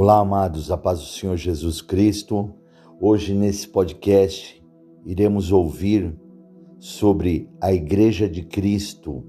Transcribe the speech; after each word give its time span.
Olá, 0.00 0.20
amados, 0.20 0.70
a 0.70 0.76
paz 0.76 1.00
do 1.00 1.06
Senhor 1.06 1.36
Jesus 1.36 1.82
Cristo. 1.82 2.54
Hoje, 3.00 3.34
nesse 3.34 3.66
podcast, 3.66 4.64
iremos 5.04 5.50
ouvir 5.50 6.16
sobre 6.78 7.50
a 7.60 7.72
Igreja 7.72 8.28
de 8.28 8.44
Cristo, 8.44 9.24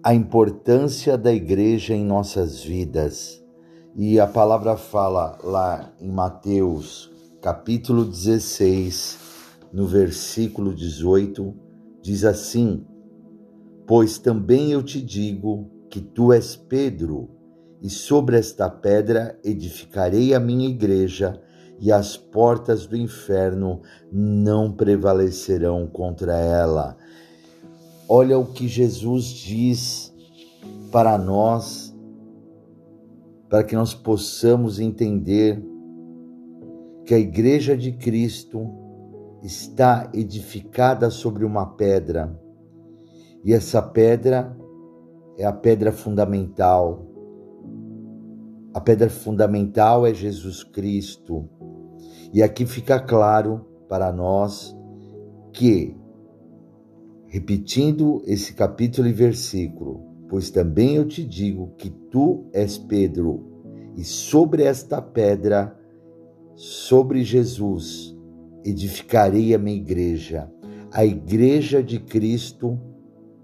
a 0.00 0.14
importância 0.14 1.18
da 1.18 1.32
igreja 1.32 1.92
em 1.92 2.04
nossas 2.04 2.62
vidas. 2.62 3.44
E 3.96 4.20
a 4.20 4.28
palavra 4.28 4.76
fala 4.76 5.36
lá 5.42 5.92
em 6.00 6.08
Mateus, 6.08 7.10
capítulo 7.42 8.04
16, 8.04 9.18
no 9.72 9.88
versículo 9.88 10.72
18, 10.72 11.52
diz 12.00 12.24
assim: 12.24 12.86
Pois 13.88 14.18
também 14.18 14.70
eu 14.70 14.84
te 14.84 15.02
digo 15.02 15.68
que 15.90 16.00
tu 16.00 16.32
és 16.32 16.54
Pedro 16.54 17.39
e 17.82 17.88
sobre 17.88 18.38
esta 18.38 18.68
pedra 18.68 19.38
edificarei 19.42 20.34
a 20.34 20.40
minha 20.40 20.68
igreja, 20.68 21.40
e 21.82 21.90
as 21.90 22.14
portas 22.14 22.86
do 22.86 22.94
inferno 22.94 23.80
não 24.12 24.70
prevalecerão 24.70 25.86
contra 25.86 26.36
ela. 26.36 26.94
Olha 28.06 28.38
o 28.38 28.44
que 28.44 28.68
Jesus 28.68 29.24
diz 29.28 30.14
para 30.92 31.16
nós, 31.16 31.96
para 33.48 33.64
que 33.64 33.74
nós 33.74 33.94
possamos 33.94 34.78
entender 34.78 35.64
que 37.06 37.14
a 37.14 37.18
igreja 37.18 37.74
de 37.74 37.92
Cristo 37.92 38.70
está 39.42 40.10
edificada 40.12 41.08
sobre 41.08 41.46
uma 41.46 41.64
pedra, 41.64 42.38
e 43.42 43.54
essa 43.54 43.80
pedra 43.80 44.54
é 45.38 45.46
a 45.46 45.52
pedra 45.52 45.90
fundamental 45.92 47.09
a 48.72 48.80
pedra 48.80 49.10
fundamental 49.10 50.06
é 50.06 50.14
Jesus 50.14 50.62
Cristo. 50.62 51.48
E 52.32 52.42
aqui 52.42 52.64
fica 52.64 53.00
claro 53.00 53.66
para 53.88 54.12
nós 54.12 54.76
que, 55.52 55.96
repetindo 57.26 58.22
esse 58.24 58.54
capítulo 58.54 59.08
e 59.08 59.12
versículo, 59.12 60.00
pois 60.28 60.50
também 60.50 60.94
eu 60.94 61.06
te 61.06 61.24
digo 61.24 61.74
que 61.76 61.90
tu 61.90 62.46
és 62.52 62.78
Pedro, 62.78 63.48
e 63.96 64.04
sobre 64.04 64.62
esta 64.62 65.02
pedra, 65.02 65.76
sobre 66.54 67.24
Jesus, 67.24 68.16
edificarei 68.64 69.52
a 69.52 69.58
minha 69.58 69.76
igreja. 69.76 70.48
A 70.92 71.04
igreja 71.04 71.82
de 71.82 71.98
Cristo 71.98 72.78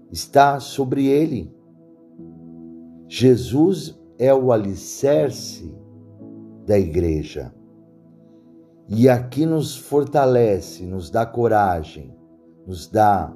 está 0.09 0.59
sobre 0.59 1.07
ele. 1.07 1.53
Jesus 3.09 3.99
é 4.19 4.33
o 4.33 4.51
alicerce 4.51 5.73
da 6.65 6.77
igreja. 6.77 7.53
E 8.89 9.09
aqui 9.09 9.45
nos 9.45 9.75
fortalece, 9.75 10.85
nos 10.85 11.09
dá 11.09 11.25
coragem, 11.25 12.15
nos 12.65 12.87
dá 12.87 13.33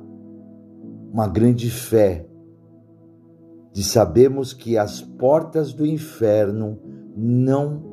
uma 1.12 1.28
grande 1.28 1.70
fé 1.70 2.26
de 3.74 3.84
sabermos 3.84 4.54
que 4.54 4.78
as 4.78 5.02
portas 5.02 5.74
do 5.74 5.86
inferno 5.86 6.80
não 7.16 7.84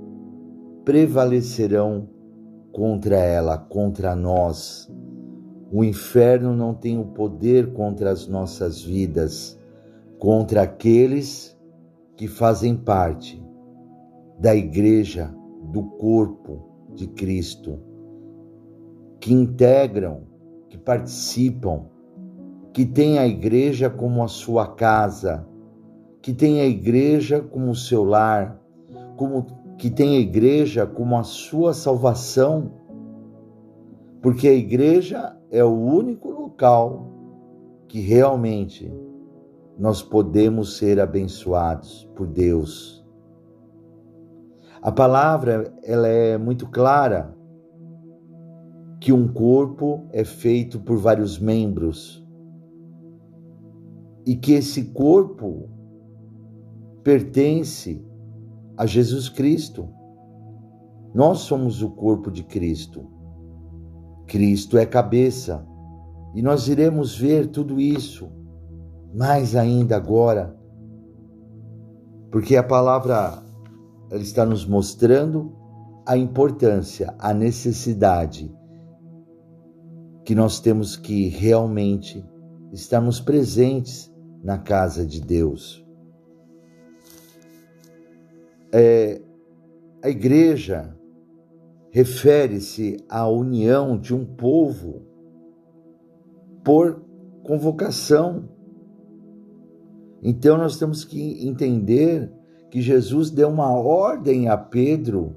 prevalecerão 0.84 2.08
contra 2.72 3.16
ela, 3.16 3.58
contra 3.58 4.14
nós. 4.14 4.90
O 5.70 5.84
inferno 5.84 6.54
não 6.54 6.72
tem 6.72 6.98
o 6.98 7.06
poder 7.06 7.72
contra 7.72 8.10
as 8.10 8.26
nossas 8.26 8.80
vidas, 8.80 9.58
contra 10.18 10.62
aqueles 10.62 11.57
que 12.18 12.26
fazem 12.26 12.76
parte 12.76 13.40
da 14.40 14.52
igreja, 14.52 15.32
do 15.72 15.84
corpo 15.84 16.88
de 16.92 17.06
Cristo, 17.06 17.78
que 19.20 19.32
integram, 19.32 20.22
que 20.68 20.76
participam, 20.76 21.86
que 22.72 22.84
têm 22.84 23.20
a 23.20 23.26
igreja 23.26 23.88
como 23.88 24.24
a 24.24 24.26
sua 24.26 24.66
casa, 24.66 25.46
que 26.20 26.32
têm 26.32 26.60
a 26.60 26.66
igreja 26.66 27.40
como 27.40 27.70
o 27.70 27.76
seu 27.76 28.02
lar, 28.02 28.60
como 29.16 29.46
que 29.78 29.88
tem 29.88 30.16
a 30.16 30.20
igreja 30.20 30.88
como 30.88 31.16
a 31.16 31.22
sua 31.22 31.72
salvação, 31.72 32.72
porque 34.20 34.48
a 34.48 34.54
igreja 34.54 35.36
é 35.52 35.62
o 35.62 35.70
único 35.72 36.32
local 36.32 37.12
que 37.86 38.00
realmente 38.00 38.92
nós 39.78 40.02
podemos 40.02 40.76
ser 40.76 40.98
abençoados 40.98 42.10
por 42.16 42.26
Deus. 42.26 43.06
A 44.82 44.90
palavra 44.90 45.72
ela 45.84 46.08
é 46.08 46.36
muito 46.36 46.66
clara 46.68 47.34
que 49.00 49.12
um 49.12 49.28
corpo 49.28 50.08
é 50.12 50.24
feito 50.24 50.80
por 50.80 50.96
vários 50.96 51.38
membros 51.38 52.26
e 54.26 54.34
que 54.34 54.52
esse 54.52 54.86
corpo 54.86 55.68
pertence 57.04 58.04
a 58.76 58.84
Jesus 58.84 59.28
Cristo. 59.28 59.88
Nós 61.14 61.38
somos 61.38 61.82
o 61.82 61.90
corpo 61.90 62.30
de 62.30 62.42
Cristo. 62.42 63.06
Cristo 64.26 64.76
é 64.76 64.84
cabeça 64.84 65.64
e 66.34 66.42
nós 66.42 66.68
iremos 66.68 67.16
ver 67.16 67.46
tudo 67.46 67.80
isso 67.80 68.28
mais 69.14 69.56
ainda 69.56 69.96
agora, 69.96 70.56
porque 72.30 72.56
a 72.56 72.62
palavra 72.62 73.42
ela 74.10 74.22
está 74.22 74.44
nos 74.44 74.66
mostrando 74.66 75.52
a 76.06 76.16
importância, 76.16 77.14
a 77.18 77.34
necessidade 77.34 78.54
que 80.24 80.34
nós 80.34 80.60
temos 80.60 80.96
que 80.96 81.28
realmente 81.28 82.24
estarmos 82.72 83.20
presentes 83.20 84.12
na 84.42 84.58
casa 84.58 85.04
de 85.04 85.20
Deus. 85.20 85.84
É, 88.72 89.20
a 90.02 90.08
igreja 90.10 90.94
refere-se 91.90 93.02
à 93.08 93.26
união 93.26 93.98
de 93.98 94.14
um 94.14 94.24
povo 94.24 95.02
por 96.62 97.02
convocação 97.42 98.48
então 100.22 100.56
nós 100.56 100.78
temos 100.78 101.04
que 101.04 101.46
entender 101.46 102.30
que 102.70 102.80
Jesus 102.80 103.30
deu 103.30 103.48
uma 103.48 103.70
ordem 103.70 104.48
a 104.48 104.56
Pedro 104.56 105.36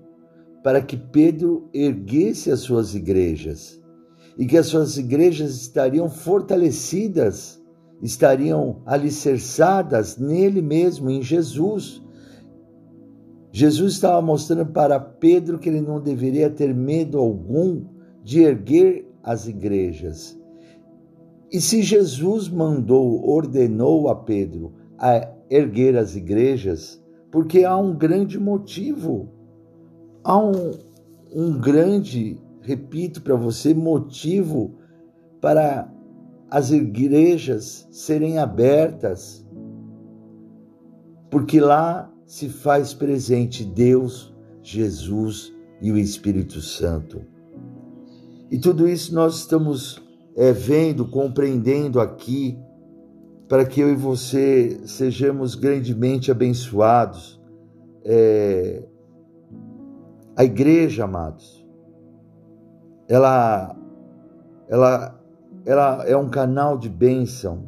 para 0.63 0.81
que 0.81 0.97
Pedro 0.97 1.69
erguesse 1.73 2.51
as 2.51 2.59
suas 2.59 2.93
igrejas 2.93 3.81
e 4.37 4.45
que 4.45 4.57
as 4.57 4.67
suas 4.67 4.97
igrejas 4.97 5.55
estariam 5.55 6.09
fortalecidas, 6.09 7.61
estariam 8.01 8.81
alicerçadas 8.85 10.17
nele 10.17 10.61
mesmo, 10.61 11.09
em 11.09 11.21
Jesus. 11.21 12.01
Jesus 13.51 13.93
estava 13.93 14.21
mostrando 14.21 14.71
para 14.71 14.99
Pedro 14.99 15.59
que 15.59 15.69
ele 15.69 15.81
não 15.81 15.99
deveria 15.99 16.49
ter 16.49 16.73
medo 16.73 17.17
algum 17.17 17.83
de 18.23 18.41
erguer 18.41 19.07
as 19.23 19.47
igrejas, 19.47 20.39
e 21.51 21.59
se 21.59 21.81
Jesus 21.81 22.47
mandou, 22.47 23.27
ordenou 23.27 24.07
a 24.07 24.15
Pedro 24.15 24.73
a 24.97 25.27
erguer 25.49 25.97
as 25.97 26.15
igrejas, 26.15 27.03
porque 27.29 27.65
há 27.65 27.75
um 27.75 27.93
grande 27.93 28.39
motivo, 28.39 29.27
há 30.23 30.37
um, 30.37 30.71
um 31.35 31.59
grande, 31.59 32.39
repito 32.61 33.21
para 33.21 33.35
você, 33.35 33.73
motivo 33.73 34.75
para 35.41 35.91
as 36.49 36.71
igrejas 36.71 37.85
serem 37.91 38.37
abertas, 38.37 39.45
porque 41.29 41.59
lá 41.59 42.13
se 42.25 42.47
faz 42.47 42.93
presente 42.93 43.65
Deus, 43.65 44.33
Jesus 44.61 45.53
e 45.81 45.91
o 45.91 45.97
Espírito 45.97 46.61
Santo. 46.61 47.21
E 48.49 48.57
tudo 48.57 48.87
isso 48.87 49.13
nós 49.13 49.35
estamos 49.35 50.01
é, 50.41 50.51
vendo, 50.51 51.05
compreendendo 51.05 51.99
aqui, 51.99 52.57
para 53.47 53.63
que 53.63 53.79
eu 53.79 53.91
e 53.91 53.95
você 53.95 54.81
sejamos 54.87 55.53
grandemente 55.53 56.31
abençoados. 56.31 57.39
É, 58.03 58.83
a 60.35 60.43
igreja, 60.43 61.03
amados, 61.03 61.63
ela, 63.07 63.77
ela, 64.67 65.23
ela 65.63 66.03
é 66.07 66.17
um 66.17 66.27
canal 66.27 66.75
de 66.75 66.89
bênção 66.89 67.63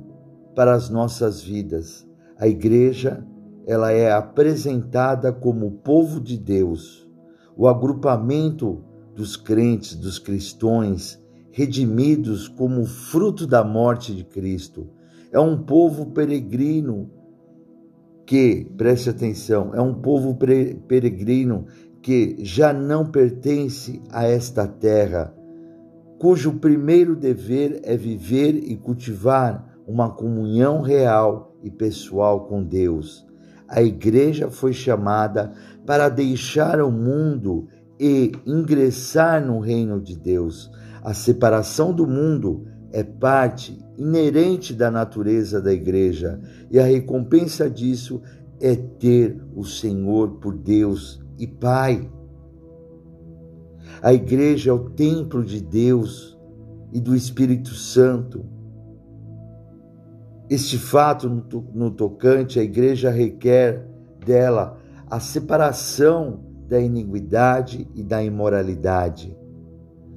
para 0.56 0.74
as 0.74 0.90
nossas 0.90 1.44
vidas. 1.44 2.10
A 2.40 2.48
igreja, 2.48 3.24
ela 3.68 3.92
é 3.92 4.12
apresentada 4.12 5.32
como 5.32 5.68
o 5.68 5.72
povo 5.74 6.20
de 6.20 6.40
Deus, 6.40 7.08
o 7.56 7.68
agrupamento 7.68 8.84
dos 9.14 9.38
crentes, 9.38 9.96
dos 9.96 10.18
cristãos, 10.18 11.23
redimidos 11.54 12.48
como 12.48 12.84
fruto 12.84 13.46
da 13.46 13.64
morte 13.64 14.14
de 14.14 14.24
Cristo. 14.24 14.90
É 15.32 15.40
um 15.40 15.56
povo 15.56 16.08
peregrino 16.08 17.12
que, 18.26 18.66
preste 18.76 19.12
atenção, 19.12 19.72
é 19.74 19.80
um 19.80 19.94
povo 19.94 20.36
peregrino 20.36 21.68
que 22.02 22.38
já 22.40 22.74
não 22.74 23.06
pertence 23.06 24.02
a 24.12 24.26
esta 24.26 24.68
terra, 24.68 25.32
cujo 26.18 26.54
primeiro 26.54 27.16
dever 27.16 27.82
é 27.84 27.96
viver 27.96 28.56
e 28.56 28.76
cultivar 28.76 29.78
uma 29.86 30.10
comunhão 30.10 30.82
real 30.82 31.56
e 31.62 31.70
pessoal 31.70 32.48
com 32.48 32.64
Deus. 32.64 33.28
A 33.68 33.84
igreja 33.84 34.50
foi 34.50 34.74
chamada 34.74 35.54
para 35.86 36.10
deixar 36.10 36.82
o 36.82 36.92
mundo 36.92 37.68
e 38.00 38.32
ingressar 38.44 39.46
no 39.46 39.60
reino 39.60 40.02
de 40.02 40.18
Deus. 40.18 40.72
A 41.04 41.14
separação 41.14 41.94
do 41.94 42.08
mundo 42.08 42.66
é 42.90 43.04
parte 43.04 43.78
inerente 43.98 44.74
da 44.74 44.90
natureza 44.90 45.62
da 45.62 45.74
igreja 45.74 46.40
e 46.72 46.80
a 46.80 46.86
recompensa 46.86 47.70
disso 47.70 48.22
é 48.62 48.74
ter 48.74 49.38
o 49.54 49.66
Senhor 49.66 50.36
por 50.40 50.58
Deus 50.58 51.22
e 51.38 51.46
Pai. 51.46 52.10
A 54.02 54.14
igreja 54.14 54.70
é 54.70 54.74
o 54.74 54.92
templo 54.92 55.44
de 55.44 55.60
Deus 55.62 56.40
e 56.94 57.02
do 57.02 57.14
Espírito 57.14 57.74
Santo. 57.76 58.46
Este 60.50 60.78
fato 60.78 61.28
no 61.74 61.92
tocante, 61.92 62.62
a 62.62 62.64
igreja 62.64 63.10
requer 63.10 63.86
dela 64.26 64.78
a 65.10 65.20
separação 65.20 66.40
da 66.70 66.80
iniquidade 66.80 67.90
e 67.94 68.02
da 68.02 68.24
imoralidade. 68.24 69.43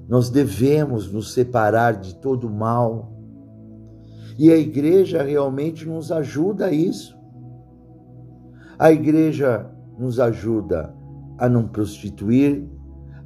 Nós 0.08 0.30
devemos 0.30 1.10
nos 1.12 1.32
separar 1.32 1.94
de 1.94 2.14
todo 2.16 2.48
mal. 2.48 3.12
E 4.38 4.52
a 4.52 4.56
igreja 4.56 5.22
realmente 5.22 5.86
nos 5.86 6.12
ajuda 6.12 6.66
a 6.66 6.72
isso. 6.72 7.16
A 8.78 8.92
igreja 8.92 9.66
nos 9.98 10.20
ajuda 10.20 10.94
a 11.38 11.48
não 11.48 11.66
prostituir, 11.66 12.68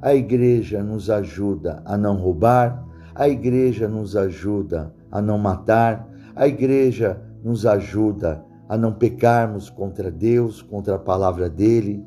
a 0.01 0.15
igreja 0.15 0.81
nos 0.81 1.09
ajuda 1.09 1.81
a 1.85 1.97
não 1.97 2.15
roubar, 2.15 2.85
a 3.13 3.27
igreja 3.27 3.87
nos 3.87 4.15
ajuda 4.15 4.93
a 5.11 5.21
não 5.21 5.37
matar, 5.37 6.09
a 6.35 6.47
igreja 6.47 7.21
nos 7.43 7.65
ajuda 7.65 8.43
a 8.67 8.77
não 8.77 8.93
pecarmos 8.93 9.69
contra 9.69 10.09
Deus, 10.09 10.61
contra 10.61 10.95
a 10.95 10.99
palavra 10.99 11.49
dele, 11.49 12.05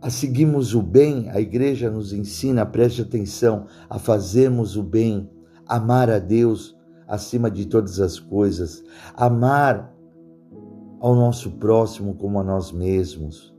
a 0.00 0.08
seguirmos 0.08 0.74
o 0.74 0.82
bem, 0.82 1.28
a 1.30 1.40
igreja 1.40 1.90
nos 1.90 2.12
ensina, 2.12 2.64
preste 2.64 3.02
atenção, 3.02 3.66
a 3.88 3.98
fazermos 3.98 4.76
o 4.76 4.82
bem, 4.82 5.28
amar 5.66 6.08
a 6.08 6.18
Deus 6.18 6.76
acima 7.06 7.50
de 7.50 7.66
todas 7.66 8.00
as 8.00 8.18
coisas, 8.18 8.82
amar 9.14 9.94
ao 11.00 11.14
nosso 11.14 11.52
próximo 11.52 12.14
como 12.14 12.38
a 12.38 12.44
nós 12.44 12.72
mesmos. 12.72 13.54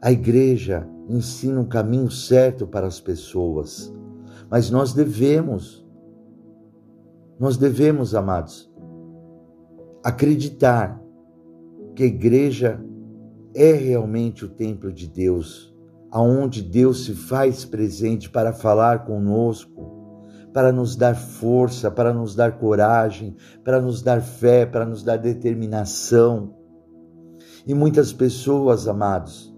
A 0.00 0.12
igreja 0.12 0.88
ensina 1.08 1.60
um 1.60 1.64
caminho 1.64 2.10
certo 2.10 2.66
para 2.66 2.86
as 2.86 3.00
pessoas, 3.00 3.92
mas 4.48 4.70
nós 4.70 4.92
devemos, 4.92 5.84
nós 7.38 7.56
devemos, 7.56 8.14
amados, 8.14 8.70
acreditar 10.04 11.02
que 11.94 12.04
a 12.04 12.06
igreja 12.06 12.80
é 13.56 13.72
realmente 13.72 14.44
o 14.44 14.48
templo 14.48 14.92
de 14.92 15.08
Deus, 15.08 15.74
aonde 16.10 16.60
Deus 16.60 17.06
se 17.06 17.14
faz 17.14 17.64
presente 17.64 18.28
para 18.28 18.52
falar 18.52 19.06
conosco, 19.06 19.96
para 20.52 20.70
nos 20.70 20.94
dar 20.94 21.14
força, 21.14 21.90
para 21.90 22.12
nos 22.12 22.34
dar 22.34 22.58
coragem, 22.58 23.34
para 23.64 23.80
nos 23.80 24.02
dar 24.02 24.20
fé, 24.20 24.66
para 24.66 24.84
nos 24.84 25.02
dar 25.02 25.16
determinação. 25.16 26.54
E 27.66 27.72
muitas 27.72 28.12
pessoas, 28.12 28.86
amados, 28.86 29.54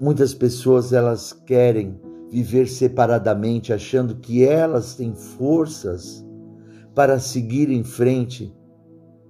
muitas 0.00 0.32
pessoas 0.32 0.90
elas 0.90 1.34
querem 1.34 2.00
viver 2.30 2.66
separadamente, 2.66 3.74
achando 3.74 4.16
que 4.16 4.42
elas 4.42 4.94
têm 4.94 5.14
forças 5.14 6.26
para 6.94 7.18
seguir 7.18 7.68
em 7.68 7.84
frente 7.84 8.56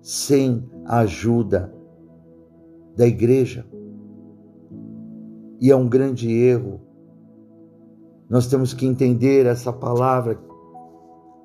sem 0.00 0.64
a 0.85 1.00
ajuda 1.00 1.80
da 2.96 3.06
igreja. 3.06 3.66
E 5.60 5.70
é 5.70 5.76
um 5.76 5.88
grande 5.88 6.31
erro 6.31 6.90
nós 8.31 8.46
temos 8.46 8.72
que 8.72 8.87
entender 8.87 9.44
essa 9.44 9.72
palavra 9.72 10.40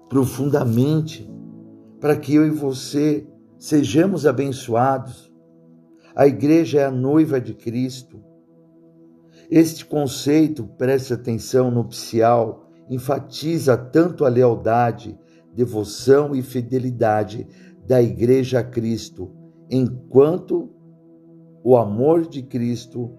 profundamente 0.08 1.28
para 2.00 2.16
que 2.16 2.36
eu 2.36 2.46
e 2.46 2.52
você 2.52 3.28
sejamos 3.58 4.28
abençoados. 4.28 5.34
A 6.16 6.28
igreja 6.28 6.82
é 6.82 6.86
a 6.86 6.92
noiva 6.92 7.42
de 7.42 7.56
Cristo. 7.56 8.24
Este 9.50 9.84
conceito, 9.84 10.64
preste 10.78 11.12
atenção, 11.12 11.72
nupcial, 11.72 12.70
enfatiza 12.88 13.76
tanto 13.76 14.24
a 14.24 14.30
lealdade, 14.30 15.18
devoção 15.56 16.36
e 16.36 16.44
fidelidade 16.44 17.48
da 17.88 18.00
igreja 18.00 18.60
a 18.60 18.64
Cristo, 18.64 19.32
enquanto 19.72 20.70
o 21.66 21.76
amor 21.76 22.28
de 22.28 22.44
Cristo, 22.44 23.10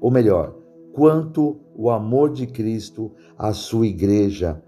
ou 0.00 0.10
melhor, 0.10 0.56
quanto 0.94 1.60
o 1.74 1.90
amor 1.90 2.32
de 2.32 2.46
Cristo 2.46 3.12
à 3.36 3.52
sua 3.52 3.86
igreja 3.86 4.62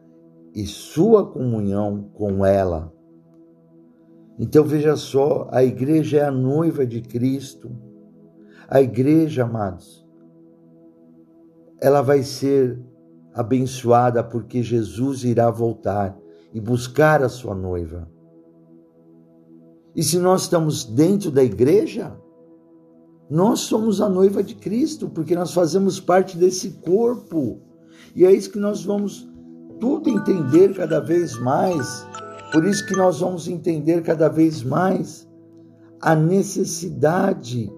e 0.55 0.66
sua 0.66 1.25
comunhão 1.25 2.10
com 2.12 2.44
ela. 2.44 2.93
Então 4.38 4.62
veja 4.62 4.94
só, 4.94 5.49
a 5.50 5.64
igreja 5.64 6.19
é 6.19 6.25
a 6.25 6.31
noiva 6.31 6.84
de 6.84 7.00
Cristo. 7.00 7.70
A 8.69 8.82
igreja, 8.82 9.44
amados, 9.44 10.06
ela 11.81 12.02
vai 12.02 12.22
ser 12.22 12.78
abençoada 13.32 14.22
porque 14.22 14.62
Jesus 14.62 15.25
irá 15.25 15.50
voltar 15.50 16.14
e 16.52 16.60
buscar 16.60 17.22
a 17.22 17.28
sua 17.31 17.55
noiva. 17.55 18.06
E 19.96 20.02
se 20.02 20.19
nós 20.19 20.43
estamos 20.43 20.84
dentro 20.84 21.31
da 21.31 21.43
igreja, 21.43 22.14
nós 23.31 23.61
somos 23.61 24.01
a 24.01 24.09
noiva 24.09 24.43
de 24.43 24.55
Cristo, 24.55 25.09
porque 25.09 25.35
nós 25.35 25.53
fazemos 25.53 26.01
parte 26.01 26.37
desse 26.37 26.71
corpo. 26.83 27.61
E 28.15 28.25
é 28.25 28.33
isso 28.33 28.51
que 28.51 28.59
nós 28.59 28.85
vamos 28.85 29.29
tudo 29.79 30.09
entender 30.09 30.75
cada 30.75 31.01
vez 31.01 31.39
mais. 31.39 32.07
Por 32.53 32.65
isso 32.65 32.87
que 32.87 32.97
nós 32.97 33.21
vamos 33.21 33.47
entender 33.47 34.03
cada 34.03 34.29
vez 34.29 34.63
mais 34.63 35.29
a 36.01 36.15
necessidade 36.15 37.71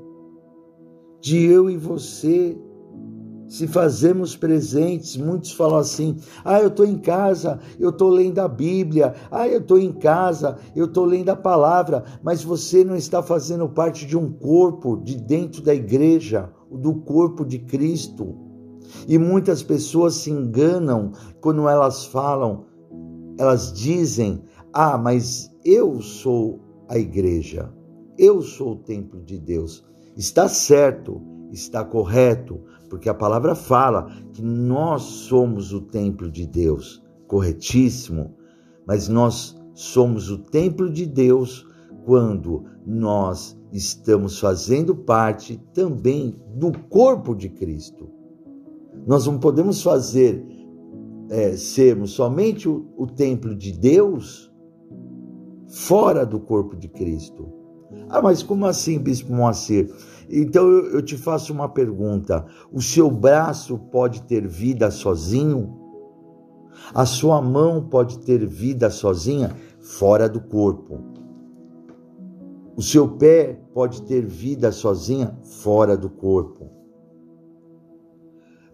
de 1.20 1.44
eu 1.44 1.68
e 1.68 1.76
você 1.76 2.56
se 3.50 3.66
fazemos 3.66 4.36
presentes, 4.36 5.16
muitos 5.16 5.50
falam 5.50 5.78
assim: 5.78 6.16
ah, 6.44 6.60
eu 6.60 6.68
estou 6.68 6.86
em 6.86 6.96
casa, 6.96 7.58
eu 7.80 7.90
estou 7.90 8.08
lendo 8.08 8.38
a 8.38 8.46
Bíblia, 8.46 9.12
ah, 9.28 9.48
eu 9.48 9.58
estou 9.58 9.76
em 9.76 9.92
casa, 9.92 10.56
eu 10.74 10.84
estou 10.84 11.04
lendo 11.04 11.30
a 11.30 11.36
palavra, 11.36 12.04
mas 12.22 12.44
você 12.44 12.84
não 12.84 12.94
está 12.94 13.20
fazendo 13.20 13.68
parte 13.68 14.06
de 14.06 14.16
um 14.16 14.30
corpo 14.32 14.96
de 14.96 15.16
dentro 15.16 15.62
da 15.62 15.74
igreja, 15.74 16.48
do 16.70 16.94
corpo 16.94 17.44
de 17.44 17.58
Cristo. 17.58 18.36
E 19.08 19.18
muitas 19.18 19.64
pessoas 19.64 20.14
se 20.14 20.30
enganam 20.30 21.10
quando 21.40 21.68
elas 21.68 22.04
falam, 22.04 22.66
elas 23.36 23.72
dizem: 23.72 24.44
ah, 24.72 24.96
mas 24.96 25.50
eu 25.64 26.00
sou 26.00 26.60
a 26.88 26.96
igreja, 26.96 27.68
eu 28.16 28.42
sou 28.42 28.74
o 28.74 28.76
templo 28.76 29.20
de 29.20 29.38
Deus. 29.38 29.84
Está 30.16 30.48
certo, 30.48 31.20
está 31.52 31.84
correto, 31.84 32.60
porque 32.90 33.08
a 33.08 33.14
palavra 33.14 33.54
fala 33.54 34.10
que 34.32 34.42
nós 34.42 35.02
somos 35.02 35.72
o 35.72 35.80
templo 35.80 36.28
de 36.28 36.44
Deus, 36.44 37.00
corretíssimo, 37.28 38.34
mas 38.84 39.08
nós 39.08 39.56
somos 39.72 40.28
o 40.28 40.38
templo 40.38 40.90
de 40.90 41.06
Deus 41.06 41.64
quando 42.04 42.64
nós 42.84 43.56
estamos 43.72 44.40
fazendo 44.40 44.96
parte 44.96 45.56
também 45.72 46.36
do 46.56 46.76
corpo 46.88 47.34
de 47.34 47.48
Cristo. 47.48 48.10
Nós 49.06 49.26
não 49.26 49.38
podemos 49.38 49.80
fazer 49.82 50.44
é, 51.30 51.56
sermos 51.56 52.10
somente 52.10 52.68
o, 52.68 52.88
o 52.96 53.06
templo 53.06 53.54
de 53.54 53.72
Deus 53.72 54.52
fora 55.68 56.26
do 56.26 56.40
corpo 56.40 56.76
de 56.76 56.88
Cristo. 56.88 57.48
Ah, 58.08 58.20
mas 58.20 58.42
como 58.42 58.66
assim, 58.66 58.98
Bispo 58.98 59.32
Moacir? 59.32 59.94
Então 60.30 60.68
eu, 60.70 61.02
te 61.02 61.16
faço 61.16 61.52
uma 61.52 61.68
pergunta: 61.68 62.46
o 62.72 62.80
seu 62.80 63.10
braço 63.10 63.76
pode 63.76 64.22
ter 64.22 64.46
vida 64.46 64.90
sozinho? 64.90 65.76
A 66.94 67.04
sua 67.04 67.42
mão 67.42 67.82
pode 67.82 68.20
ter 68.20 68.46
vida 68.46 68.88
sozinha 68.90 69.54
fora 69.80 70.28
do 70.28 70.40
corpo. 70.40 71.00
O 72.76 72.82
seu 72.82 73.08
pé 73.08 73.60
pode 73.74 74.02
ter 74.02 74.24
vida 74.24 74.70
sozinha 74.70 75.36
fora 75.42 75.96
do 75.96 76.08
corpo. 76.08 76.70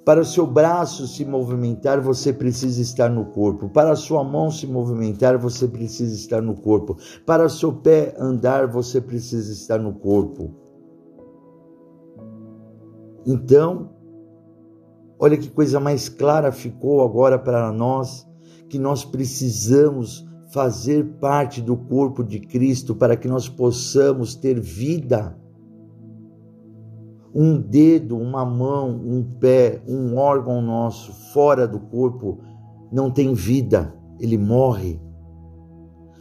Para 0.04 0.20
o 0.20 0.24
seu 0.24 0.46
braço 0.46 1.08
se 1.08 1.24
movimentar, 1.24 2.00
você 2.00 2.32
precisa 2.32 2.80
estar 2.80 3.08
no 3.08 3.24
corpo. 3.24 3.68
Para 3.68 3.90
a 3.90 3.96
sua 3.96 4.22
mão 4.22 4.52
se 4.52 4.64
movimentar, 4.64 5.36
você 5.36 5.66
precisa 5.66 6.14
estar 6.14 6.40
no 6.40 6.54
corpo. 6.54 6.96
Para 7.24 7.46
o 7.46 7.50
seu 7.50 7.72
pé 7.72 8.14
andar, 8.16 8.68
você 8.68 9.00
precisa 9.00 9.52
estar 9.52 9.80
no 9.80 9.94
corpo. 9.94 10.65
Então, 13.26 13.90
Olha 15.18 15.36
que 15.36 15.48
coisa 15.48 15.80
mais 15.80 16.08
clara 16.08 16.52
ficou 16.52 17.02
agora 17.02 17.38
para 17.38 17.72
nós, 17.72 18.28
que 18.68 18.78
nós 18.78 19.04
precisamos 19.04 20.26
fazer 20.52 21.04
parte 21.18 21.62
do 21.62 21.76
corpo 21.76 22.22
de 22.22 22.38
Cristo 22.38 22.94
para 22.94 23.16
que 23.16 23.26
nós 23.26 23.48
possamos 23.48 24.34
ter 24.34 24.60
vida. 24.60 25.36
Um 27.34 27.58
dedo, 27.58 28.18
uma 28.18 28.44
mão, 28.44 28.90
um 28.90 29.22
pé, 29.22 29.82
um 29.88 30.16
órgão 30.16 30.60
nosso 30.60 31.12
fora 31.32 31.66
do 31.66 31.80
corpo 31.80 32.38
não 32.92 33.10
tem 33.10 33.34
vida, 33.34 33.94
ele 34.20 34.38
morre, 34.38 35.00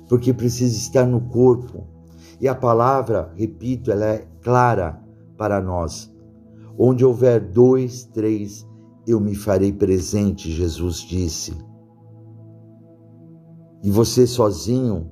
porque 0.08 0.34
precisa 0.34 0.76
estar 0.76 1.06
no 1.06 1.22
corpo. 1.22 1.86
E 2.40 2.48
a 2.48 2.56
palavra, 2.56 3.32
repito, 3.36 3.92
ela 3.92 4.06
é 4.06 4.28
clara 4.42 5.02
para 5.38 5.62
nós. 5.62 6.15
Onde 6.78 7.06
houver 7.06 7.40
dois, 7.40 8.06
três, 8.06 8.68
eu 9.08 9.20
me 9.20 9.36
farei 9.36 9.72
presente, 9.72 10.52
Jesus 10.52 10.98
disse. 10.98 11.54
E 13.84 13.90
você 13.90 14.26
sozinho, 14.26 15.12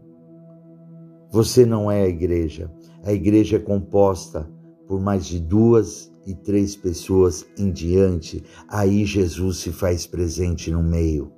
você 1.32 1.66
não 1.66 1.90
é 1.90 2.04
a 2.04 2.08
igreja. 2.08 2.72
A 3.04 3.14
igreja 3.14 3.58
é 3.58 3.60
composta 3.60 4.50
por 4.88 5.00
mais 5.00 5.26
de 5.26 5.40
duas 5.40 6.12
e 6.26 6.34
três 6.34 6.76
pessoas 6.76 7.46
em 7.58 7.72
diante. 7.72 8.44
Aí 8.68 9.06
Jesus 9.06 9.58
se 9.58 9.72
faz 9.72 10.06
presente 10.06 10.72
no 10.72 10.84
meio. 10.84 11.32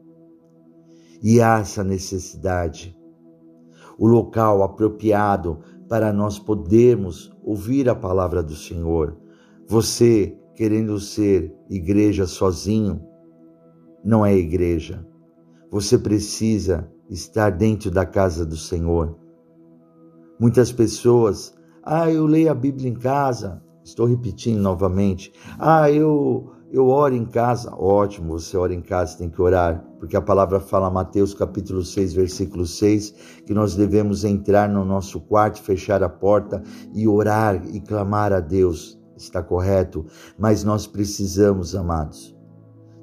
E 1.21 1.41
há 1.41 1.59
essa 1.59 1.83
necessidade. 1.83 2.97
O 3.97 4.07
local 4.07 4.63
apropriado 4.63 5.59
para 5.87 6.11
nós 6.11 6.37
podermos 6.37 7.31
ouvir 7.43 7.87
a 7.89 7.95
palavra 7.95 8.43
do 8.43 8.55
Senhor. 8.55 9.17
Você 9.67 10.37
querendo 10.55 10.99
ser 10.99 11.53
igreja 11.69 12.25
sozinho, 12.25 13.01
não 14.03 14.25
é 14.25 14.35
igreja. 14.35 15.05
Você 15.71 15.97
precisa 15.97 16.89
estar 17.09 17.49
dentro 17.49 17.91
da 17.91 18.05
casa 18.05 18.45
do 18.45 18.55
Senhor. 18.55 19.17
Muitas 20.39 20.71
pessoas, 20.71 21.53
ah, 21.83 22.09
eu 22.09 22.25
leio 22.25 22.51
a 22.51 22.55
Bíblia 22.55 22.89
em 22.89 22.93
casa. 22.93 23.61
Estou 23.83 24.05
repetindo 24.05 24.59
novamente. 24.59 25.31
Ah, 25.59 25.91
eu 25.91 26.51
eu 26.71 26.87
oro 26.87 27.15
em 27.15 27.25
casa. 27.25 27.73
Ótimo, 27.73 28.37
você 28.37 28.57
ora 28.57 28.73
em 28.73 28.81
casa, 28.81 29.17
tem 29.17 29.29
que 29.29 29.41
orar, 29.41 29.81
porque 29.97 30.17
a 30.17 30.21
palavra 30.21 30.59
fala 30.59 30.89
Mateus 30.89 31.33
capítulo 31.33 31.83
6, 31.83 32.13
versículo 32.13 32.65
6, 32.65 33.43
que 33.45 33.53
nós 33.53 33.75
devemos 33.75 34.25
entrar 34.25 34.67
no 34.67 34.83
nosso 34.83 35.21
quarto, 35.21 35.61
fechar 35.61 36.03
a 36.03 36.09
porta 36.09 36.61
e 36.93 37.07
orar 37.07 37.61
e 37.73 37.79
clamar 37.79 38.33
a 38.33 38.39
Deus. 38.39 38.99
Está 39.15 39.41
correto, 39.41 40.05
mas 40.37 40.63
nós 40.63 40.85
precisamos, 40.85 41.75
amados, 41.75 42.35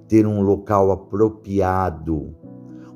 ter 0.08 0.26
um 0.26 0.42
local 0.42 0.90
apropriado 0.90 2.34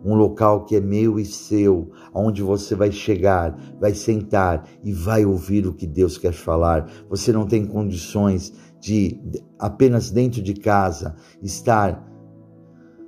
um 0.07 0.15
local 0.15 0.65
que 0.65 0.77
é 0.77 0.81
meu 0.81 1.19
e 1.19 1.25
seu, 1.25 1.91
onde 2.15 2.41
você 2.41 2.77
vai 2.77 2.93
chegar, 2.93 3.59
vai 3.81 3.93
sentar 3.93 4.65
e 4.85 4.93
vai 4.93 5.27
ouvir 5.27 5.67
o 5.67 5.75
que 5.75 5.85
Deus 5.85 6.17
quer 6.17 6.33
falar. 6.33 6.89
Você 7.11 7.33
não 7.33 7.45
tem 7.45 7.67
condições 7.67 8.53
de 8.81 9.21
apenas 9.59 10.13
dentro 10.13 10.41
de 10.41 10.55
casa 10.55 11.17
estar 11.43 12.07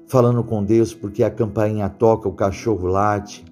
falando 0.08 0.42
com 0.42 0.64
Deus 0.64 0.92
porque 0.92 1.22
a 1.22 1.30
campainha 1.30 1.88
toca, 1.88 2.28
o 2.28 2.34
cachorro 2.34 2.88
late, 2.88 3.44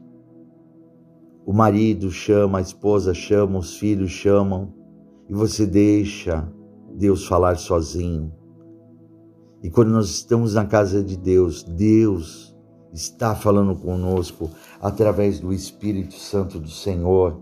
o 1.47 1.53
marido 1.53 2.11
chama, 2.11 2.59
a 2.59 2.63
esposa 2.63 3.15
chama, 3.15 3.61
os 3.61 3.77
filhos 3.77 4.11
chamam 4.11 4.75
e 5.28 5.35
você 5.35 5.66
deixa 5.66 6.47
Deus 6.95 7.26
falar 7.26 7.56
sozinho. 7.56 8.33
E 9.62 9.71
quando 9.71 9.90
nós 9.90 10.09
estamos 10.09 10.54
na 10.54 10.64
casa 10.64 11.02
de 11.02 11.16
Deus, 11.16 11.62
Deus 11.62 12.56
está 12.92 13.35
falando 13.35 13.75
conosco 13.75 14.50
através 14.80 15.40
do 15.40 15.52
Espírito 15.52 16.14
Santo 16.14 16.59
do 16.59 16.71
Senhor. 16.71 17.40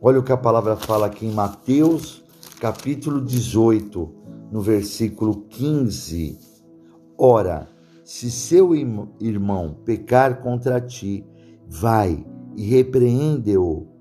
Olha 0.00 0.18
o 0.18 0.22
que 0.22 0.32
a 0.32 0.36
palavra 0.36 0.76
fala 0.76 1.06
aqui 1.06 1.26
em 1.26 1.32
Mateus, 1.32 2.22
capítulo 2.60 3.20
18, 3.20 4.14
no 4.50 4.60
versículo 4.60 5.42
15. 5.48 6.38
Ora, 7.16 7.68
se 8.04 8.30
seu 8.30 8.74
irmão 8.74 9.76
pecar 9.84 10.42
contra 10.42 10.80
ti, 10.80 11.24
vai 11.66 12.24
e 12.56 12.62
repreende-o 12.64 13.93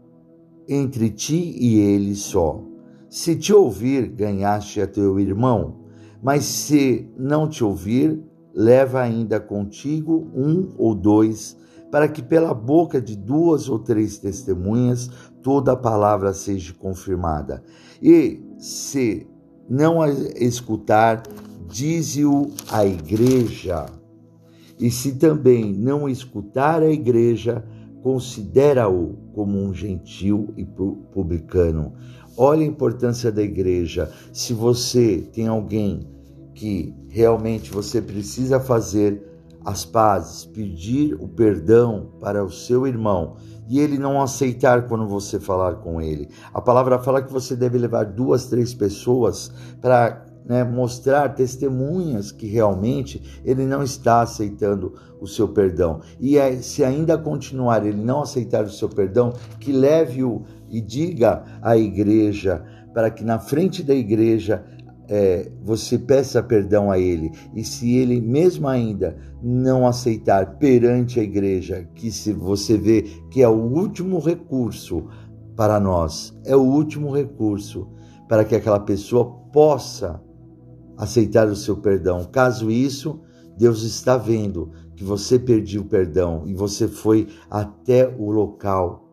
entre 0.68 1.10
ti 1.10 1.56
e 1.60 1.80
ele 1.80 2.16
só. 2.16 2.64
Se 3.10 3.36
te 3.36 3.54
ouvir, 3.54 4.08
ganhaste 4.08 4.82
a 4.82 4.88
teu 4.88 5.20
irmão, 5.20 5.84
mas 6.22 6.46
se 6.46 7.08
não 7.18 7.48
te 7.48 7.64
ouvir, 7.64 8.24
leva 8.54 9.02
ainda 9.02 9.40
contigo 9.40 10.32
um 10.36 10.74
ou 10.78 10.96
dois, 10.96 11.58
para 11.92 12.08
que 12.08 12.24
pela 12.24 12.54
boca 12.54 13.00
de 13.00 13.16
duas 13.16 13.70
ou 13.70 13.78
três 13.78 14.18
testemunhas 14.18 15.10
toda 15.44 15.74
a 15.74 15.78
palavra 15.78 16.34
seja 16.34 16.74
confirmada. 16.74 17.64
E 18.02 18.42
se 18.58 19.28
não 19.70 20.02
a 20.02 20.10
escutar, 20.10 21.24
dize-o 21.68 22.52
à 22.72 22.86
igreja. 22.86 23.86
E 24.80 24.90
se 24.90 25.14
também 25.14 25.74
não 25.74 26.10
escutar 26.10 26.82
a 26.82 26.90
igreja, 26.90 27.64
considera-o 28.04 29.16
como 29.34 29.58
um 29.58 29.74
gentil 29.74 30.54
e 30.58 30.66
publicano. 30.66 31.94
Olha 32.36 32.62
a 32.62 32.68
importância 32.68 33.32
da 33.32 33.42
igreja. 33.42 34.12
Se 34.34 34.54
você 34.54 35.20
tem 35.32 35.48
alguém 35.48 36.06
que 36.54 36.94
realmente 37.08 37.72
você 37.72 38.02
precisa 38.02 38.60
fazer 38.60 39.24
as 39.66 39.86
pazes, 39.86 40.44
pedir 40.44 41.16
o 41.16 41.28
perdão 41.28 42.12
para 42.20 42.44
o 42.44 42.52
seu 42.52 42.86
irmão 42.86 43.38
e 43.70 43.80
ele 43.80 43.98
não 43.98 44.22
aceitar 44.22 44.88
quando 44.88 45.08
você 45.08 45.40
falar 45.40 45.76
com 45.76 46.02
ele. 46.02 46.28
A 46.54 46.60
palavra 46.60 47.00
fala 47.00 47.22
que 47.22 47.32
você 47.32 47.56
deve 47.56 47.78
levar 47.78 48.04
duas, 48.04 48.48
três 48.48 48.74
pessoas 48.74 49.50
para 49.80 50.26
né, 50.46 50.64
mostrar 50.64 51.30
testemunhas 51.30 52.32
que 52.32 52.48
realmente 52.48 53.42
ele 53.46 53.66
não 53.66 53.84
está 53.84 54.22
aceitando 54.22 54.94
o 55.22 55.28
seu 55.28 55.48
perdão. 55.48 56.02
E 56.20 56.38
é, 56.38 56.58
se 56.58 56.84
ainda 56.84 57.18
continuar 57.18 57.86
ele 57.86 58.02
não 58.02 58.22
aceitar 58.22 58.66
o 58.66 58.70
seu 58.70 58.90
perdão, 58.90 59.34
que 59.60 59.72
leve-o 59.72 60.44
e 60.70 60.82
diga 60.82 61.44
à 61.62 61.78
igreja 61.78 62.64
para 62.94 63.10
que 63.10 63.24
na 63.24 63.40
frente 63.40 63.82
da 63.82 63.96
igreja 63.96 64.64
é, 65.10 65.52
você 65.64 65.98
peça 65.98 66.42
perdão 66.42 66.92
a 66.92 66.98
ele 66.98 67.32
e 67.54 67.64
se 67.64 67.96
ele 67.96 68.22
mesmo 68.22 68.68
ainda 68.68 69.18
não 69.42 69.86
aceitar 69.86 70.58
perante 70.58 71.20
a 71.20 71.24
igreja, 71.24 71.88
que 71.94 72.12
se 72.12 72.32
você 72.32 72.78
vê 72.78 73.02
que 73.30 73.42
é 73.42 73.48
o 73.48 73.54
último 73.54 74.20
recurso 74.20 75.06
para 75.56 75.80
nós, 75.80 76.34
é 76.46 76.56
o 76.56 76.62
último 76.62 77.14
recurso 77.14 77.88
para 78.28 78.46
que 78.46 78.56
aquela 78.56 78.80
pessoa 78.80 79.26
possa 79.52 80.22
aceitar 81.04 81.48
o 81.48 81.56
seu 81.56 81.78
perdão. 81.78 82.26
Caso 82.32 82.72
isso, 82.72 83.20
Deus 83.58 83.84
está 83.84 84.18
vendo 84.18 84.72
que 84.96 85.04
você 85.04 85.38
perdeu 85.38 85.82
o 85.82 85.86
perdão 85.86 86.44
e 86.46 86.54
você 86.54 86.88
foi 86.88 87.28
até 87.50 88.08
o 88.08 88.32
local 88.32 89.10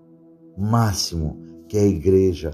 máximo, 0.56 1.40
que 1.68 1.76
é 1.76 1.82
a 1.82 1.86
igreja 1.86 2.52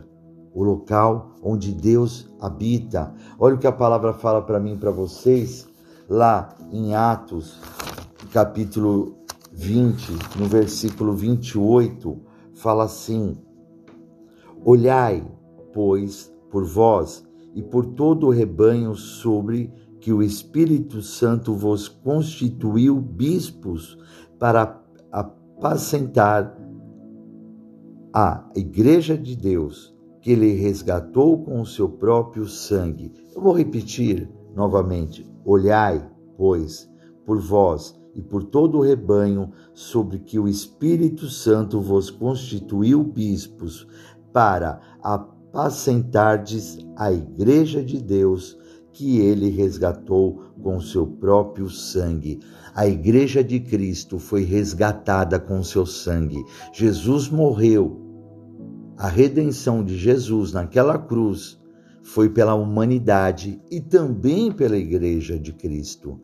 o 0.56 0.64
local 0.64 1.36
onde 1.42 1.70
Deus 1.70 2.26
habita. 2.40 3.14
Olha 3.38 3.56
o 3.56 3.58
que 3.58 3.66
a 3.66 3.72
palavra 3.72 4.14
fala 4.14 4.40
para 4.40 4.58
mim 4.58 4.72
e 4.72 4.78
para 4.78 4.90
vocês 4.90 5.68
lá 6.08 6.56
em 6.72 6.94
Atos, 6.94 7.60
capítulo 8.32 9.18
20, 9.52 10.38
no 10.38 10.46
versículo 10.46 11.12
28, 11.12 12.18
fala 12.54 12.84
assim: 12.84 13.36
Olhai, 14.64 15.22
pois, 15.74 16.32
por 16.50 16.64
vós 16.64 17.22
e 17.56 17.62
por 17.62 17.86
todo 17.86 18.26
o 18.26 18.30
rebanho 18.30 18.94
sobre 18.94 19.72
que 19.98 20.12
o 20.12 20.22
Espírito 20.22 21.00
Santo 21.00 21.54
vos 21.54 21.88
constituiu 21.88 23.00
bispos 23.00 23.98
para 24.38 24.84
apacentar 25.10 26.54
a 28.12 28.44
igreja 28.54 29.16
de 29.16 29.34
Deus 29.34 29.96
que 30.20 30.32
ele 30.32 30.52
resgatou 30.52 31.42
com 31.42 31.62
o 31.62 31.66
seu 31.66 31.88
próprio 31.88 32.46
sangue. 32.46 33.10
Eu 33.34 33.40
vou 33.40 33.54
repetir 33.54 34.30
novamente: 34.54 35.26
olhai, 35.42 36.06
pois, 36.36 36.90
por 37.24 37.40
vós 37.40 37.98
e 38.14 38.20
por 38.20 38.44
todo 38.44 38.78
o 38.78 38.82
rebanho 38.82 39.50
sobre 39.72 40.18
que 40.18 40.38
o 40.38 40.46
Espírito 40.46 41.26
Santo 41.28 41.80
vos 41.80 42.10
constituiu 42.10 43.02
bispos, 43.02 43.86
para 44.30 44.80
apacentardes 45.50 46.78
a 46.96 47.12
igreja 47.12 47.82
de 47.82 48.02
Deus 48.02 48.56
que 48.92 49.20
ele 49.20 49.50
resgatou 49.50 50.42
com 50.62 50.80
seu 50.80 51.06
próprio 51.06 51.68
sangue. 51.68 52.40
A 52.74 52.86
igreja 52.86 53.44
de 53.44 53.60
Cristo 53.60 54.18
foi 54.18 54.42
resgatada 54.42 55.38
com 55.38 55.62
seu 55.62 55.84
sangue. 55.84 56.42
Jesus 56.72 57.28
morreu 57.28 58.06
a 58.96 59.08
redenção 59.08 59.84
de 59.84 59.96
Jesus 59.96 60.52
naquela 60.52 60.98
cruz 60.98 61.58
foi 62.02 62.30
pela 62.30 62.54
humanidade 62.54 63.60
e 63.70 63.80
também 63.80 64.52
pela 64.52 64.76
Igreja 64.76 65.38
de 65.38 65.52
Cristo. 65.52 66.20